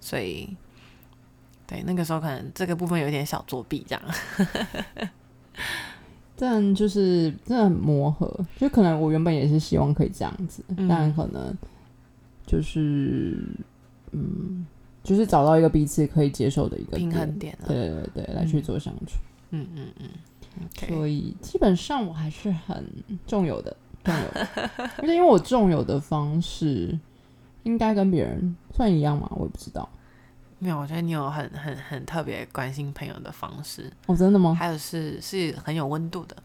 [0.00, 0.56] 所以。
[1.66, 4.02] 对，那个时候可能这个部分有点小作弊这样，
[6.36, 11.52] 但就是真的很磨合，就可能我原本也是希望可以这样子，但可能
[12.46, 13.38] 就是
[14.12, 14.66] 嗯，
[15.02, 19.18] 就是找到一个彼此可以接受的一个平衡点，对对对，来去做相处，
[19.50, 20.08] 嗯嗯嗯，
[20.88, 22.84] 所以基本上我还是很
[23.26, 24.28] 重有的重有，
[24.98, 26.98] 而且因为我重有的方式。
[27.64, 29.28] 应该跟别人算一样嘛？
[29.34, 29.88] 我也不知道。
[30.58, 34.54] 没有，我觉得你有很很很特别关心朋友的方式，哦，真的吗？
[34.54, 36.36] 还有是是很有温度的。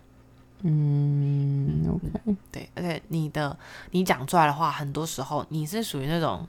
[0.64, 3.58] 嗯，OK，对，而且你的
[3.92, 6.48] 你讲出来的话，很多时候你是属于那种，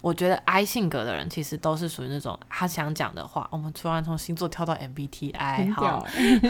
[0.00, 3.48] 我觉得 I 性格的人，其实都是属于那种他想讲的话。
[3.50, 6.40] 我们突然从星座跳到 MBTI，好，欸。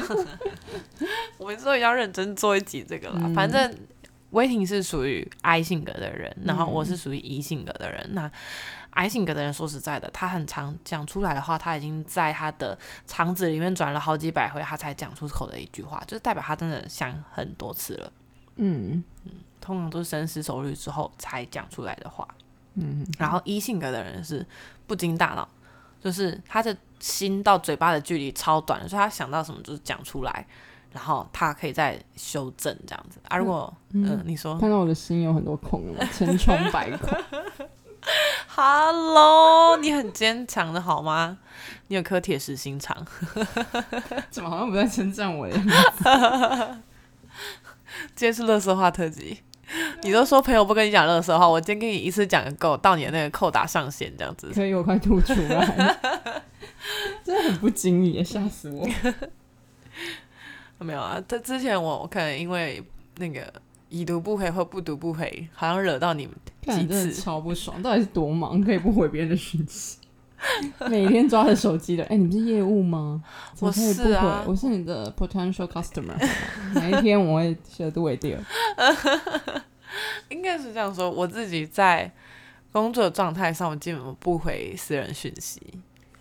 [1.39, 3.21] 我们之后要认真做一集这个了。
[3.21, 3.73] 嗯反正
[4.31, 8.11] 威霆是属于 I 性格的人，然后我嗯是属于 E 性格的人。
[8.13, 8.29] 那
[8.91, 18.13] I 性格的人，说实在的，他很常讲出来的话，他已经在他的肠子里面转了好几百回，他才讲出口的一句话，就是代表他真的想很多次了。
[18.57, 22.27] 嗯嗯通常都是深思熟虑之后才讲出来的话。
[22.75, 24.45] 嗯，然后 E 性格的人是
[24.87, 25.49] 不经大脑，
[26.01, 30.47] 就是他的心到嘴巴的距离超短，所以他想到什么就是讲出来，
[30.93, 33.37] 然后他可以再修正这样子啊。
[33.37, 37.09] 如果嗯、呃你说看到我的心有很多孔千疮百孔。
[38.61, 41.39] Hello， 你很坚强的好吗？
[41.87, 43.07] 你有颗铁石心肠。
[44.31, 45.55] 怎么好像不在称赞我耶？
[48.17, 49.39] 今天是乐色话特辑，
[50.03, 54.53] 你都说朋友不跟你讲乐色话，我今天跟你一次讲个够，到你的那个扣打上限这样子。
[54.53, 55.97] 所以，我快吐出来，
[57.23, 58.85] 真的很不经意耶，吓死我！
[60.79, 62.83] 没有啊，这之前我可能因为
[63.19, 63.53] 那个
[63.89, 66.35] 已读不回或不读不回，好像惹到你们
[66.77, 67.13] 几次。
[67.21, 69.99] 超不爽，到底是多忙，可以不回别人的讯息？
[70.89, 73.23] 每天抓着手机的，哎、你不是业务吗？
[73.59, 76.15] 我是啊我是你的 potential customer，
[76.75, 79.63] 哪一天我会写度为第二。
[80.29, 82.09] 应该是这样说，我自己在
[82.71, 85.61] 工作状态上，我基本不回私人讯息。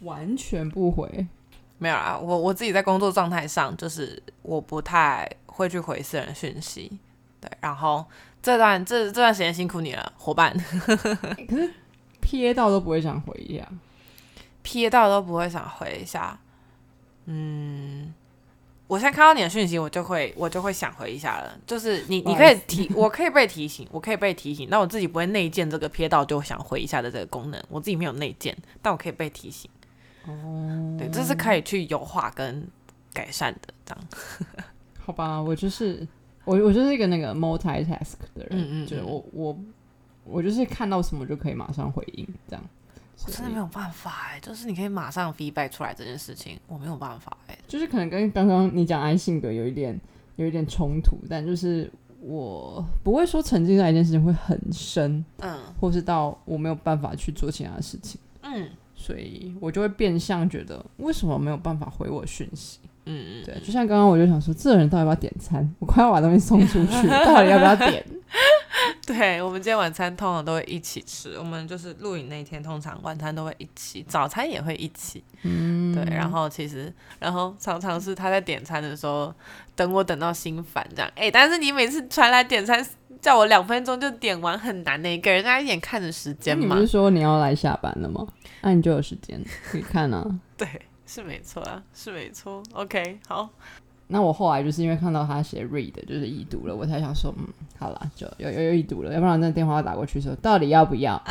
[0.01, 1.27] 完全不回，
[1.77, 6.97] 没有啊，我我自己在工作状态上，就是我不太会去回私人讯息。
[7.39, 8.05] 对，然后
[8.41, 11.73] 这段这这段时间辛苦你了，伙伴，欸 可是
[12.21, 13.67] 瞥到都不会想回一下。
[14.63, 16.37] 瞥到都不会想回一下。
[17.25, 18.13] 嗯，
[18.87, 21.57] 我现在看到你的讯息，我就会我就会想回一下了。
[21.65, 29.69] 就是你你可以提，我可以被提醒，我可以被提醒，但我自己不会内建这个瞥到就想回一下的这个功能，我自己没有内建，但我可以被提醒。
[30.25, 32.67] 哦，对，这是可以去优化跟
[33.13, 34.03] 改善的，这样。
[35.05, 36.05] 好吧，我就是
[36.47, 39.05] 我，我就是一个那个 multitask 的人，嗯嗯就是嗯。
[39.05, 39.59] 我我
[40.23, 42.63] 我就是看到什么就可以马上回应，这样。
[43.25, 49.99] 我真的没有办法哎、就是你可以马上 feedback 出来这件事情，我没有办法哎、就是可能跟刚刚你讲 I 性格有一点
[50.35, 55.59] 有一点冲突，但就是我不会说沉浸在一件事情会很深，嗯。
[55.79, 62.79] 或是到我没有办法去做其他的事情，嗯所以我就会变相觉得为什么没有办法回我讯息？
[63.05, 65.65] 嗯嗯，对，就像刚刚我就想说，这人到底要不要点餐？
[65.79, 68.03] 我快要把东西送出去， 到底要不要点？
[69.07, 75.23] 对，我们今天晚餐通常都会一起吃，我们就是录影那一天，通常晚餐都会一起，早餐也会一起。
[75.43, 79.33] 嗯，对，然后其实，然后常常是他在点餐的时候，
[79.73, 81.09] 等我等到心烦这样。
[81.15, 82.85] 哎，但是你每次传来点餐，
[83.27, 86.79] 叫我两分钟就点完，很难的，给人家一点看的时间嘛你不。
[86.79, 88.25] 是说你要来下班了吗？
[88.61, 90.25] 那、你就有时间可以看啊。
[90.55, 90.65] 对，
[91.05, 92.63] 是没错啊，是没错。
[92.71, 93.49] OK，好，
[94.07, 97.45] 那我后来就是因为看到他写 read 就是已读了，我才想说，嗯，
[97.77, 101.21] 好啦，就有有有已读了，要不然那电话要打过去说到底要不要？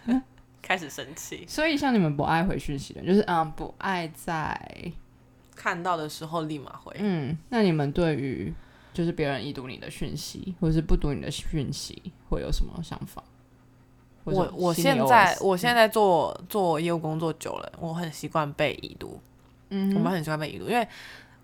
[0.60, 1.46] 开始生气。
[1.48, 4.92] 所以像你们不爱回讯息的，就是嗯不爱在
[5.56, 6.94] 看到的时候立马回。
[6.98, 8.52] 嗯，那你们对于
[8.92, 13.22] 就是别人已读你的讯息，或者是不读你的讯息，会有什么想法？
[14.24, 19.18] 我我现在我现在做做业务工作久了，我很习惯被已读，
[19.70, 20.86] 嗯我们很习惯被已读，因为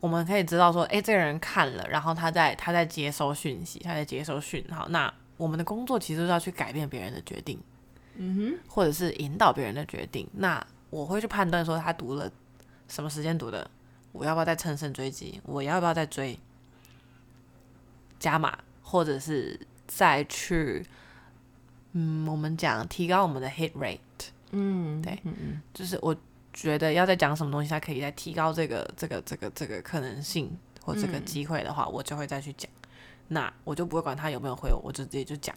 [0.00, 4.86] 我们可以知道说，诶，这个人看了，然后他在他在接收讯息，他在接收讯号。
[4.90, 7.58] 那我们的工作其实是要去改变别人的决定，
[8.16, 10.28] 嗯哼或者是引导别人的决定。
[10.34, 12.30] 那我会去判断说他读了
[12.86, 13.70] 什么时间读的，
[14.12, 15.40] 我要不要再乘胜追击？
[15.44, 16.38] 我要不要再追
[18.24, 20.82] 加码，或者是再去
[21.92, 23.98] 嗯，我们讲提高我们的 hit rate。
[24.52, 26.16] 嗯，对嗯嗯就是我
[26.52, 30.50] 觉得要再讲什么东西，它可以再提高这个这个这个这个可能性
[30.82, 32.70] 或这个嗯机会的话，我就会再去讲。
[33.28, 35.54] 那我就不会管他有没有回我，我就直接就讲。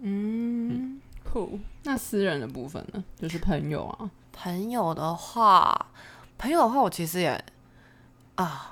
[0.00, 1.58] 嗯，酷。
[1.84, 3.02] 那私人的部分呢？
[3.16, 5.86] 就是朋友啊，朋友的话，
[6.36, 7.44] 朋友的话，我其实也
[8.34, 8.71] 啊，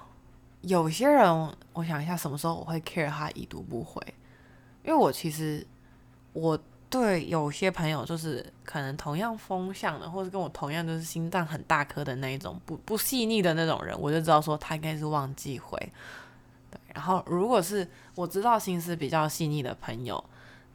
[0.63, 4.03] 有些人，我想一下什么时候我会 care 他已读不回，
[4.85, 5.67] 因为我其实
[6.33, 6.59] 我
[6.89, 15.79] 对有些朋友就是可能同样风向的，或者跟我同样就是心脏很大颗的那一种不不细腻的那种人，我就知道说他应该是忘记回。
[16.71, 20.23] 对，然后如果是我知道心思比较细腻的朋友，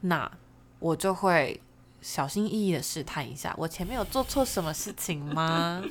[0.00, 0.30] 那
[0.78, 1.60] 我就会
[2.00, 5.82] 小心翼翼的试探一下，我前面有做错什么事情吗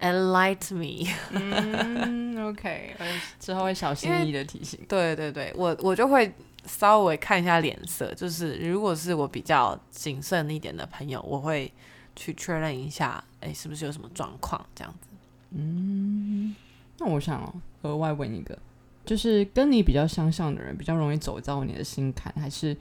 [0.00, 1.10] ？Enlight me。
[1.30, 2.94] 嗯，OK，
[3.40, 4.78] 之后会小心翼翼的提醒。
[4.88, 6.32] 对对对，我我就会
[6.64, 11.72] 稍微看一下脸色，就是如果是我比较谨慎一点的朋友，我会
[12.14, 15.08] 去确认一下，哎，是不是有什么状况这样子。
[15.50, 16.54] 嗯，
[16.98, 18.58] 那我想哦，额外问一个，
[19.04, 22.76] 就是跟你比较相像的人，比较容易走到你的心坎，还是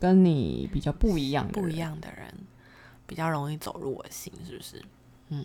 [0.00, 2.34] 跟你比较不一样的人不一样的人
[3.06, 4.82] 比较容易走入我心，是不是？
[5.28, 5.44] 嗯，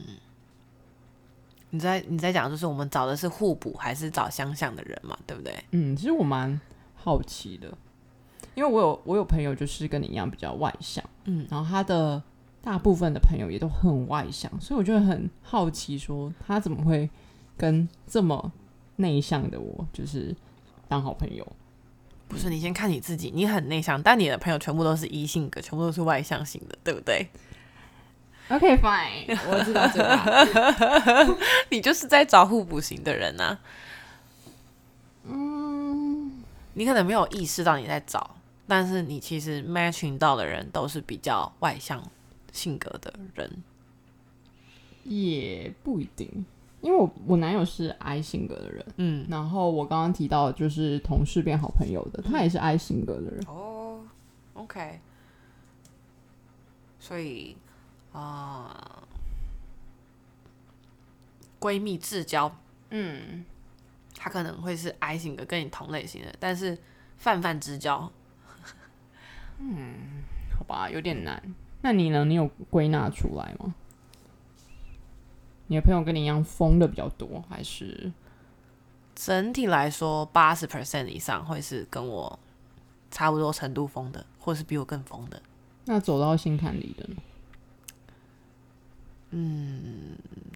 [1.73, 5.51] 你在你在讲，就是我们找的是互补还是找相像的人嘛，对不对？
[5.71, 6.61] 嗯，其实我蛮
[6.93, 7.75] 好奇的，
[8.53, 12.21] 因为我有我有朋友就是跟你一样比较外向，嗯，然后他的
[12.61, 17.09] 大部分的朋友也都很外向，所以我就很好奇，说他怎么会
[17.57, 18.51] 跟这么
[18.97, 20.35] 内向的我就是
[20.87, 21.43] 当好朋友？
[22.27, 27.27] 不是，你先看你自己，你很内向，但你的朋友全部都是一性格，全部都是外向型的，对不对？
[28.49, 31.37] OK fine， 我知道这个。
[31.71, 33.57] 你就是在找互补型的人呐、
[35.25, 38.35] 嗯，你可能没有意识到你在找，
[38.67, 42.03] 但是你其实 matching 到的人都是比较外向
[42.51, 43.49] 性格的人。
[45.05, 46.45] 也不一定，
[46.79, 53.43] 因为我我男友是 I 性格的人，嗯，然后我刚刚提到就是同事变好朋友的，他也是 I 性格的人。
[53.47, 53.99] 哦
[54.53, 54.99] ，OK，
[56.99, 57.57] 所以
[58.13, 59.03] 啊、
[61.59, 62.55] 闺蜜至交，
[62.91, 63.43] 嗯，
[64.15, 66.77] 她可能会是 I 型的，跟你同类型的，但是
[67.17, 68.11] 泛泛之交，
[69.57, 70.23] 嗯
[70.57, 71.41] 好吧，有点难。
[71.81, 72.23] 那你呢？
[72.23, 73.73] 你有归纳出来吗？
[75.67, 78.11] 你的朋友跟你一样疯的比较多，还是
[79.15, 82.39] 整体来说，八十 percent 以上会是跟我
[83.09, 85.41] 差不多程度疯的，或是比我更疯的。
[85.85, 87.15] 那走到心坎里的呢？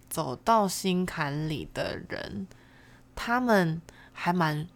[0.08, 2.46] 走到心坎里的人，
[3.14, 3.80] 他们
[4.12, 4.66] 还蛮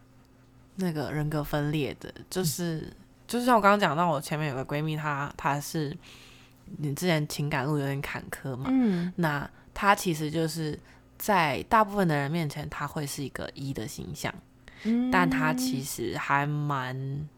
[0.77, 2.93] 那个人格分裂的，就是、
[3.27, 5.97] 就是像我刚刚讲到，我前面有个闺蜜，她她是
[6.79, 10.79] 你之前情感路有点坎坷嘛，嗯那她其实就是
[11.19, 14.35] 在大部分的人面前，她会是一个一的形象，
[14.85, 17.29] 嗯但她其实还蛮。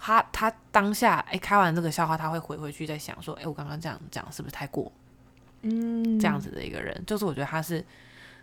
[0.00, 4.92] 她她当下哎、开完这个笑话，她会回回去在想说，哎、我刚刚这样讲是不是太过？
[5.62, 6.18] 嗯。
[6.18, 7.84] 这样子的一个人，就是我觉得他是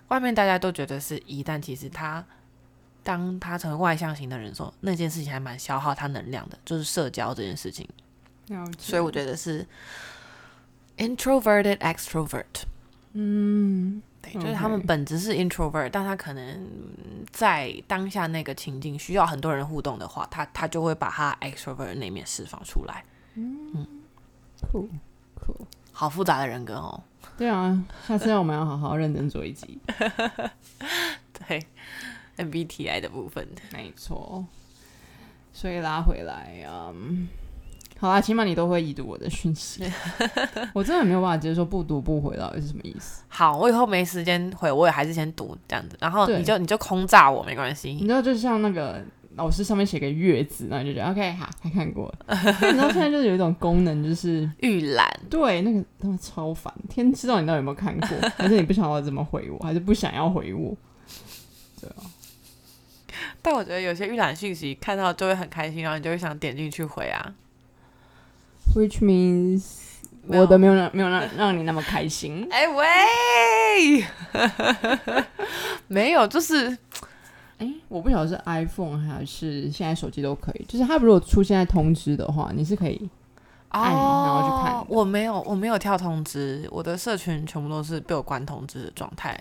[0.08, 2.24] 外面大家都觉得是一，但其实他
[3.04, 7.88] 当他成为外向型的人的时候，那件事情还蛮消耗他能量的，就是社交这件事情。
[8.78, 9.66] 所以我觉得是
[10.98, 12.64] introverted extrovert，
[13.14, 14.02] 嗯。
[14.22, 16.68] 对，就是他们本质是 introvert，但他可能
[17.32, 23.06] 在当下那个情境需要很多人互动的话，他他就会把他 extrovert 那面释放出来。
[24.72, 24.90] 酷
[25.36, 25.68] 酷。
[25.98, 27.02] 好复杂的人格哦，
[27.38, 29.80] 对啊，下次我们要好好认真做一集。
[31.48, 31.66] 对
[32.38, 33.48] MBTI 的部分。
[33.72, 34.44] 没错，
[35.54, 37.30] 所以拉回来，嗯，
[37.98, 39.90] 好啦，起码你都会已读我的讯息。
[40.76, 43.24] 我真的没有办法接受不读不回到底是什么意思。
[43.30, 48.06] 好，我以后没时间回，我也还是先读这样子，然后你就你就空炸我没关系你系。
[48.06, 49.02] 知道，就像那个
[49.36, 52.18] 老师上面写个月字，然后你就觉得 OK 好，他看过了。
[52.62, 58.08] 你知道现在就是有一种功能，就是预览，对那个他妈超烦，天知道你到底有没有看过，
[58.38, 60.76] 还是你不想要怎么回我，还是不想要回我？
[61.82, 62.08] 对啊，
[63.42, 67.34] 但我觉得有些预览讯息看到就会很开心，然后你就会想点进去回啊。
[68.74, 69.64] Which means
[70.28, 72.48] 我的没有让没有让让你那么开心。
[72.50, 74.06] 哎、喂，
[75.88, 76.76] 没有，就是
[77.58, 83.10] 哎、我不晓得是 iPhone 还是现在手机都可以，就是它如果出现在通知的话，你是可以
[83.70, 89.40] 按然后去看哦我没有，我没有跳通知，我的社群全部都是被我关通知的状态。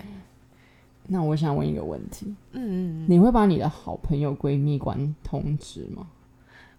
[1.06, 6.06] 那我想问一个问题，嗯嗯，嗯你会把你的好朋友闺蜜关通知吗？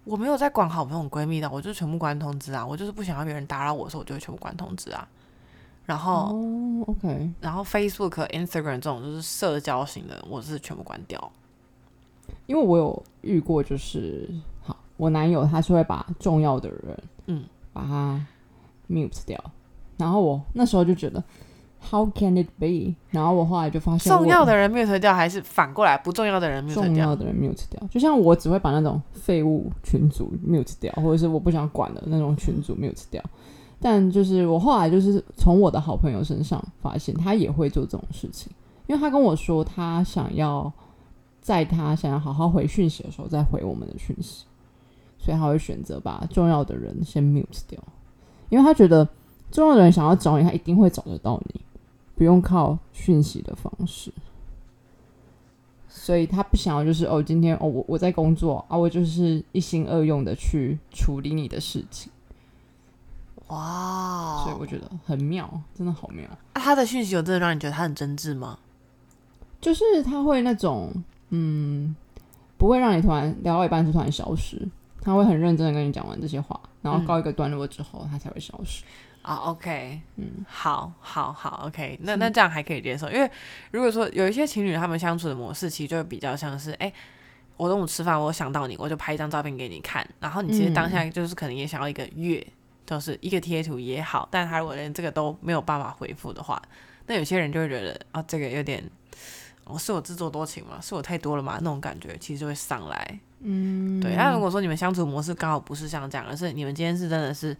[0.04, 2.64] 我没有在管好朋友闺蜜的，我就全部关通知啊。
[2.66, 5.06] 我就是不想要别人打扰我的时候，我就会全部关通知啊。
[5.86, 11.32] 然后，哦，OK，然后 Facebook、Instagram 这种就是社交型的，我是全部关掉。
[12.46, 14.28] 因为我有遇过，就是
[14.62, 18.20] 好，我男友他是会把重要的人，嗯，把他
[18.90, 19.42] mute 掉，
[19.96, 21.22] 然后我那时候就觉得
[21.88, 22.96] How can it be？
[23.10, 26.82] 然后我后来就发现，重要的人 mute 掉，还是反过来不重要的人 mute 掉？
[26.82, 33.22] 重要的人 mute 掉，就像我只会把那种废物群组 mute 掉，或者是我不想管的那种群组 mute 掉。
[33.80, 38.50] 但就是我后来就是从我的好朋友身上发现，他也会做这种事情，
[38.86, 40.72] 因为他跟我说他想要
[41.40, 44.46] 在他想要好好回讯息的时候再回我们的讯息，
[45.18, 47.78] 所以他会选择把重要的人先 mute 掉，
[48.48, 49.06] 因为他觉得
[49.50, 51.60] 重要的人想要找你，他一定会找得到你，
[52.16, 54.10] 不用靠讯息的方式。
[55.88, 62.10] 所以他不想要就是哦，今天哦我我在工作啊，我就是一心二用的去处理你的事情。
[63.48, 66.24] 哇，所以我觉得很妙，真的好妙。
[66.52, 68.58] 啊，他的讯息有真的让你觉得他很真挚吗？
[69.60, 70.92] 就是他会那种
[71.30, 71.94] 嗯，
[72.56, 74.60] 不会让你突然聊到一半就突然消失，
[75.00, 78.84] 他会很认真的跟你讲完这些话，然后告一个段落之后，他才会消失。
[79.22, 83.28] 啊，OK，嗯，好，好，好，OK，那那这样还可以接受，因为
[83.72, 86.92] 如果说有一些情侣他们相处的模式，其实就比较像是，哎，
[87.56, 92.46] 我中午吃饭，我想到你，我就拍一张照片给你看，然后你其实当下就是可能也想要一个月，
[92.86, 96.62] 就是一个贴图也好，但他如果连这个都没有办法回复的话，
[97.06, 98.82] 那有些人就会觉得啊，这个有点，
[99.64, 100.78] 我是我自作多情吗？
[100.80, 101.58] 是我太多了吗？
[101.60, 104.14] 那种感觉其实就会上来，嗯，对。
[104.14, 107.56] 那如果说你们相处模式刚好不是像这样，而是你们今天是真的是。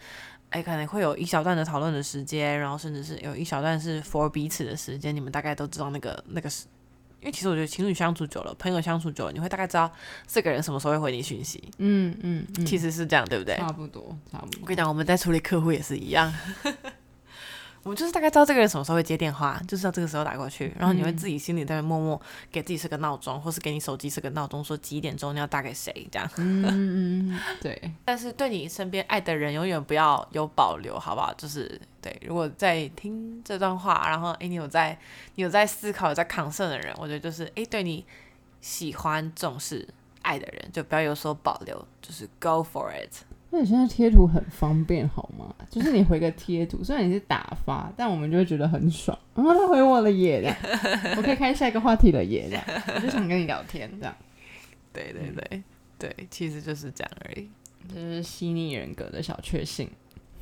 [0.49, 6.49] 哎，可能会有一小段的讨论的时间，然后甚至是有一小段是 for 彼此的时间，你们大概都知道那个那个
[7.27, 9.91] 为其实我觉得情侣相处久了，朋友相处久了，你会大概知道
[10.27, 11.63] 这个人什么时候会回你讯息。
[11.79, 13.57] 嗯嗯，其实是这样，对不对？
[13.57, 14.61] 差不多，差不多。
[14.63, 16.33] 我跟你讲，我们在处理客户也是一样。
[17.87, 22.21] 我们就是大概知道这个人什么时候会接电话，就是要这个时候打过去，然后你会自己心里在默默
[22.51, 26.29] 给自己设个闹钟，或是给你手机设个闹钟，说几点钟你要打给谁这样。
[26.35, 27.81] 嗯嗯，对。
[28.05, 31.33] 但是对你身边爱的人，永远不要有保留，好不好？
[31.35, 34.99] 就是对，如果在听这段话，然后诶，你有在
[35.37, 38.05] 你有在思考、有在抗胜的人，我觉得就是诶，对你
[38.61, 39.87] 喜欢、重视、
[40.23, 43.23] 爱的人，就不要有所保留，就是 go for it。
[43.51, 45.55] 那你现在贴图很方便，好吗？
[45.71, 49.17] 就是你回个贴图， 虽然你是打发，但我们就会觉得很爽。
[49.35, 54.15] 然后他回我了耶，这样 我可以开下一个话题了耶，这样我就想跟你聊天，这样。
[54.93, 55.63] 对对对
[55.99, 57.49] 对，其实就是这样而已，
[57.95, 59.89] 就是细腻人格的小确幸。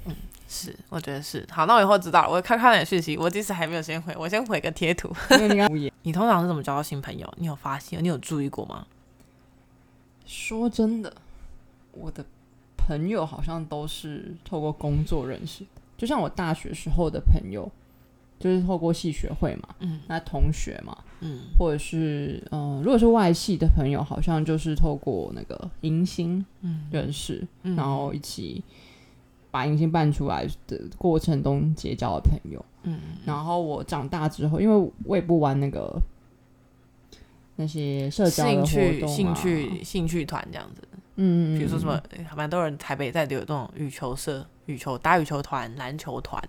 [0.07, 0.15] 嗯，
[0.49, 1.47] 是，我觉得是。
[1.51, 3.17] 好，那我以后知道了，我看看你的讯息。
[3.17, 5.11] 我即使还没有先回，我先回个贴图。
[6.03, 7.33] 你通常是怎么交到新朋友？
[7.37, 8.03] 你有发现？
[8.03, 8.87] 你有注意过吗？
[10.27, 11.13] 说真的，
[11.93, 12.25] 我的。
[12.87, 17.71] 朋友好像都是透过工作认识的，就像我大学时候的朋友，
[18.39, 26.45] 就是透过系学会嘛，嗯，那同学嘛，嗯，或者是嗯，如果是外系的朋友，好像就是透过那个迎新
[26.91, 28.63] 认识，然后一起
[29.51, 35.99] 把迎新办出来的过程中结交的朋友，嗯，然后我长大之后，因为我也不玩那个
[37.57, 40.83] 那些社交兴趣、兴趣、兴趣团这样子。
[41.17, 42.01] 嗯，比如说什么，
[42.37, 46.43] 蛮多人台北在有这种羽球社、羽球打羽球团、篮球团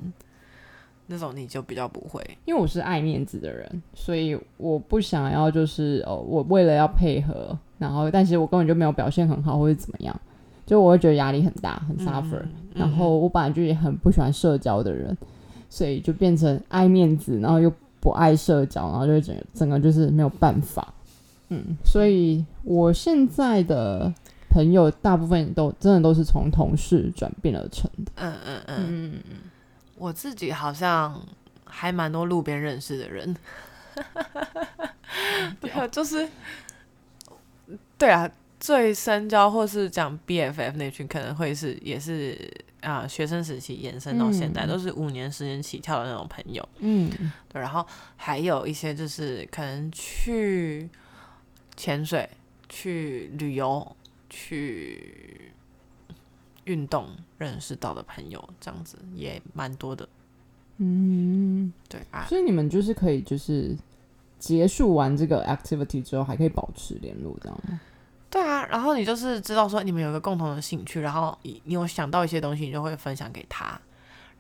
[1.06, 2.20] 那种，你就比较不会。
[2.46, 10.20] 因为我是爱面子的人，所以我不想要就是哦，我为了要配合，然后但是我根本就没有表现很好或者怎么样，
[10.66, 12.44] 就我会觉得压力很大，很 suffer。
[12.74, 15.16] 然后我本来就也很不喜欢社交的人，
[15.70, 20.92] 所以就变成爱面子，然后又不爱社交，然后就整整个就是没有办法。
[21.50, 24.12] 嗯，所以我现在的。
[24.56, 28.12] 朋友大部分都真的都是从同事转变而成的。
[28.16, 29.38] 嗯嗯嗯嗯
[29.98, 31.22] 我自己好像
[31.66, 33.36] 还蛮多路边认识的人。
[35.60, 36.26] 对啊，就是
[37.98, 42.50] 对啊，最深交或是讲 BFF 那群，可能会是也是
[42.80, 46.66] 啊，学生时期延伸到现在，都是五年、十年起跳的那种朋友。
[46.80, 47.12] 嗯，
[47.52, 47.62] 对。
[47.62, 47.86] 然后
[48.16, 50.90] 还有一些就是可能去
[51.76, 52.30] 潜水、
[52.70, 53.86] 去旅游。
[54.30, 55.52] 去
[56.66, 60.08] 运动认识到的朋友，这样子也蛮多的。
[60.78, 63.76] 嗯，对啊，所以你们就是可以，就是
[64.38, 67.80] 结束完这个 activity 之后，还可以保持联络，这样吗？
[68.30, 73.80] 对啊，然后你就是知道说你们有个共同的兴趣，然后你你有想到一些东西，你就会分享给他。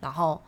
[0.01, 0.41] 然后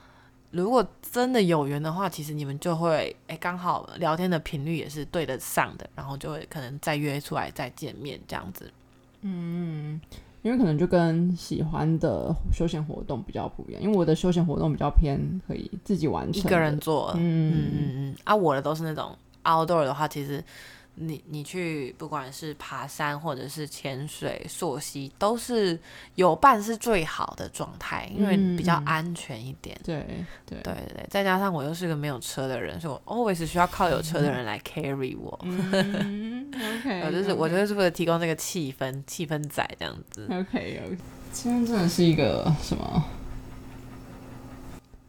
[0.52, 8.70] 如果真的有缘的话，其实你们就会哎，刚好聊天的频率也是对得上的，然后就会可能再约出来再见面这样子。
[9.22, 10.00] 嗯，
[10.42, 17.12] 因为可能就跟喜欢的休闲活动比较不一样，因为我的休闲活动比较偏可以自己完成，一个人做。
[17.18, 20.44] 嗯嗯嗯嗯，啊，我的都是那种 outdoor 的话，其实。
[21.00, 25.80] 你你去不管是爬山或者是潜水溯溪，都是
[26.16, 29.80] 有伴是最好的状态，因为比较安全一点。
[29.84, 30.04] 对
[30.46, 35.32] 对对对，再加上我又是个没有车的人，所以我 always 需要靠有车的人来 carry 我。
[35.44, 40.26] OK，我就是我就是为了提供这个气氛，气氛仔这样子。
[40.32, 40.98] OK OK，
[41.32, 43.06] 今天真的是一个什么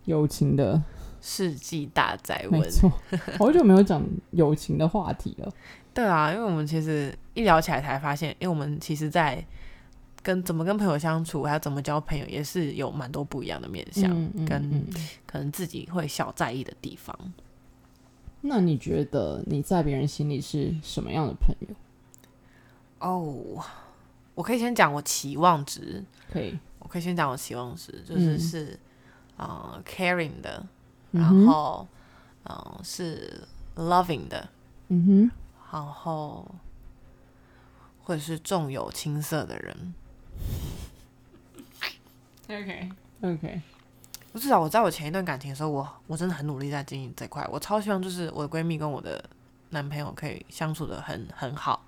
[0.04, 0.82] 友情的。
[1.30, 2.90] 世纪大灾问，没错，
[3.36, 5.52] 好久没有讲友情的话题了。
[5.92, 9.44] 对啊，因为我们其实一聊起来才发现，因为我们其实，在
[10.22, 14.86] 跟怎么跟朋友相处，还有怎么交朋友，也是有蛮多不一样的面向，嗯嗯跟嗯
[15.26, 17.14] 可能自己会小在意的地方。
[18.40, 21.74] 那你觉得你在别人心里是什么样的朋友？
[23.00, 23.62] 哦，
[24.34, 26.02] 我可以先讲我期望值，
[26.32, 28.80] 可以，我可以先讲我期望值，就是嗯是
[29.36, 30.64] 呃 caring 的，
[31.12, 31.86] 然后
[32.44, 33.42] 嗯、呃是
[33.76, 34.48] loving 的，
[34.88, 35.30] 嗯哼
[35.72, 36.46] 然后
[38.04, 39.94] 或者是重有轻色的人。
[42.48, 42.90] ，OK
[43.20, 43.60] OK，
[44.32, 47.46] 我至少我在我前一段感情的时候，我我真的很努力在经营这块。
[47.50, 49.22] 我超希望就是我的闺蜜跟我的
[49.70, 51.84] 男朋友可以相处的很很好，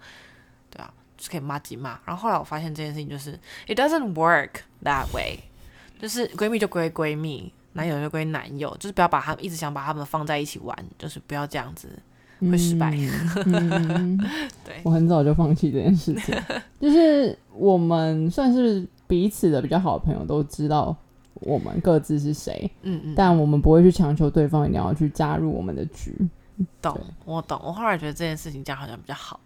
[0.71, 1.99] 对啊，就是可以骂几骂。
[2.05, 3.33] 然后后来我发现这件事情就是
[3.67, 5.39] it doesn't work that way，
[5.99, 11.89] 就是闺蜜就归闺蜜，男友就归男友，就是不要把他们一直想把他们放在一起玩，就是不要这样子。
[12.41, 12.97] 会失败
[13.45, 14.17] 嗯
[14.65, 16.35] 对我很早就放弃这件事情，
[16.81, 20.97] 就是我们算是彼此的比较好的朋友，都知道
[21.35, 26.17] 我们各自是谁，嗯嗯，但我们不会去强求对方一定要去加入我们的局。
[26.81, 27.61] 懂，我懂。
[27.63, 29.39] 我后来觉得这件事情这样好像比较好。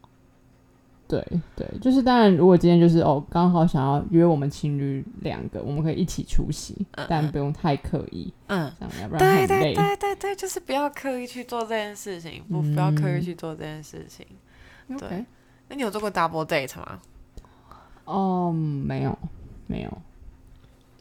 [1.07, 1.23] 对
[1.55, 9.75] 对，就是当然，如果今天就是哦，刚好想要约我们情侣两个，我们可以一起出席，嗯但不用太刻意，嗯，这样要不然对对很累。
[9.75, 14.27] 对对对，就是不要刻意去做这件事情，不不要刻意嗯去做这件事情。
[14.95, 15.25] OK，
[15.69, 16.99] 那你有做过 double date 吗？
[18.07, 19.19] 哦，没有
[19.67, 19.99] 没有，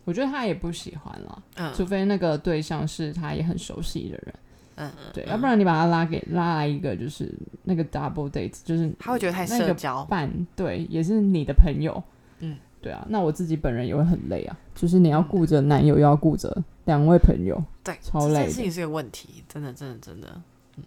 [0.06, 4.34] 我觉得他也不喜欢了，嗯除非那个对象是他也很熟悉的人，
[4.76, 10.04] 嗯嗯，对，嗯要不然你把他拉给拉来一个就是那个 double date，就是他会觉得太那个社交。
[10.06, 12.02] 伴，对，也是你的朋友，
[12.40, 20.42] 嗯，对啊，那我自己本人也会很累啊，就是你要顾着男友，又要顾着两位朋友，对，超累的这件事情是个问题，真的真的真的。
[20.78, 20.84] 嗯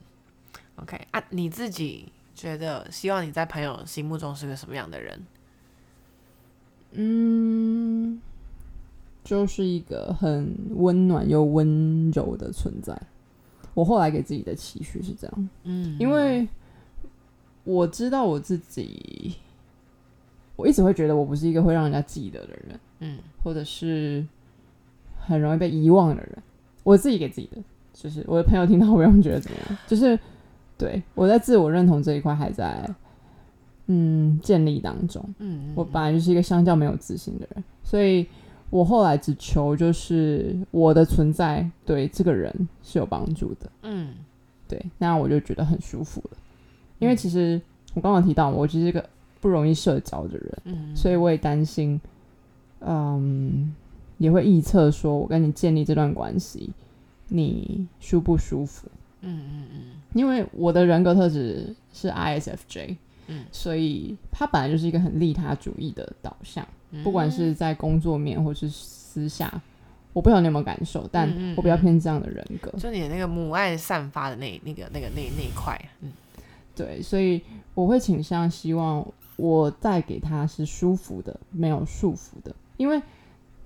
[0.76, 5.26] ，OK 啊，你自己觉得希望你在朋友心目中是个什么样的人？
[6.98, 8.20] 嗯，
[9.22, 12.98] 就是一个很温暖又温柔的存在。
[13.76, 16.48] 我后来给自己的期许是这样，嗯，因为
[17.62, 19.34] 我知道我自己，
[20.56, 24.26] 我一直会觉得我不是一个会让人家记得的人，嗯或者是
[25.18, 26.42] 很容易被遗忘的人。
[26.84, 27.62] 我自己给自己的，
[27.92, 30.18] 就是我的朋友听到不用 觉得怎么样，就是
[30.78, 32.88] 对我在自我认同这一块还在
[33.88, 35.22] 嗯建立当中。
[35.38, 38.26] 嗯，我本来就是一个相较没有自信的人，所以
[38.70, 44.14] 我后来只求就是我的存在对这个人是有帮助的，嗯
[44.68, 46.36] 对，那我就觉得很舒服了。
[46.98, 47.60] 因为其实
[47.94, 49.08] 我刚刚提到，我其实是一个
[49.40, 52.00] 不容易社交的人，嗯，所以我也担心，
[52.80, 53.74] 嗯，
[54.18, 56.70] 也会臆测说我跟你建立这段关系，
[57.28, 58.88] 你舒不舒服？
[59.20, 59.80] 嗯嗯嗯
[60.14, 62.96] 因为我的人格特质是 ISFJ，
[63.28, 63.44] 嗯。
[63.52, 66.66] 所以他本来就是一个很利他主义的导向。
[66.90, 69.52] 嗯，不管是在工作面或是私下，
[70.12, 72.70] 我不知道你有没有感受，但我比较偏这样的人格。
[72.78, 76.12] 就你的那个母爱散发的那那个那个那那一块，嗯。
[76.74, 77.40] 对，所以
[77.74, 79.02] 我会倾向希望
[79.36, 82.54] 我带给他是舒服的，没有束缚的。
[82.76, 83.00] 因为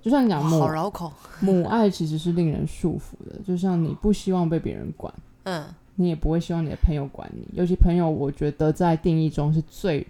[0.01, 5.65] 就像你讲母好绕口，母爱其实是令人束缚的，就像你不希望被别人管，嗯
[5.95, 7.47] 你也不会希望你的朋友管你。
[7.53, 10.05] 尤其朋友，我觉得在定义中是最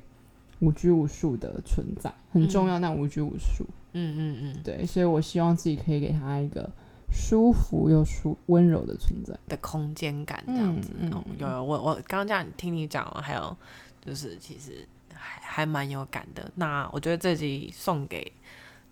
[0.60, 3.66] 无拘无束的存在，很重要，但无拘无束。
[3.94, 6.70] 嗯嗯嗯对，所以我希望自己可以给他一个
[7.12, 9.38] 舒服又舒温柔的存在。
[9.50, 10.92] 的空间感这样子。
[11.12, 13.58] 哦嗯有有，我我刚刚这样听你讲完，还有
[14.06, 16.50] 就是其实还还蛮有感的。
[16.56, 18.32] 那我觉得这集送给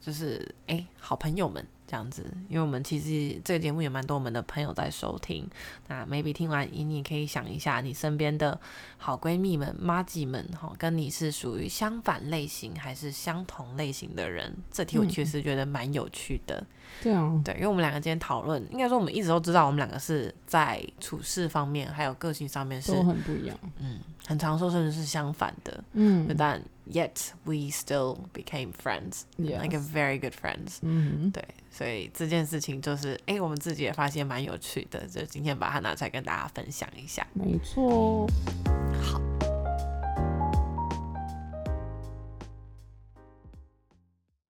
[0.02, 5.50] 就是哎、好朋友们这样子，因为我们其实这个节目也蛮多我们的朋友在收听。
[5.88, 8.60] 那 maybe 听完你也可以想一下，你身边的
[8.98, 14.56] 好闺蜜们、妈咪们，哈，跟你是属于相反类型还是相同类型的人？
[14.72, 16.64] 这题我嗯确实觉得蛮有趣的。
[17.02, 23.58] 对啊，对，因为我们两个今天讨论，应该说我们一直都知道，我们两个是在处事方面还有个性上面是很不一样。
[23.80, 25.84] 嗯，很长寿甚至是相反的。
[25.94, 26.62] 嗯，但
[26.92, 30.78] yet we still became friends, like a Yes very good friends。
[30.82, 31.44] 嗯对，
[31.80, 37.26] 所以这件事情就是，哎，我们自己也发现蛮有趣的，就今天把它拿出来跟大家分享一下。
[37.34, 38.28] 没错，
[39.02, 39.49] 好。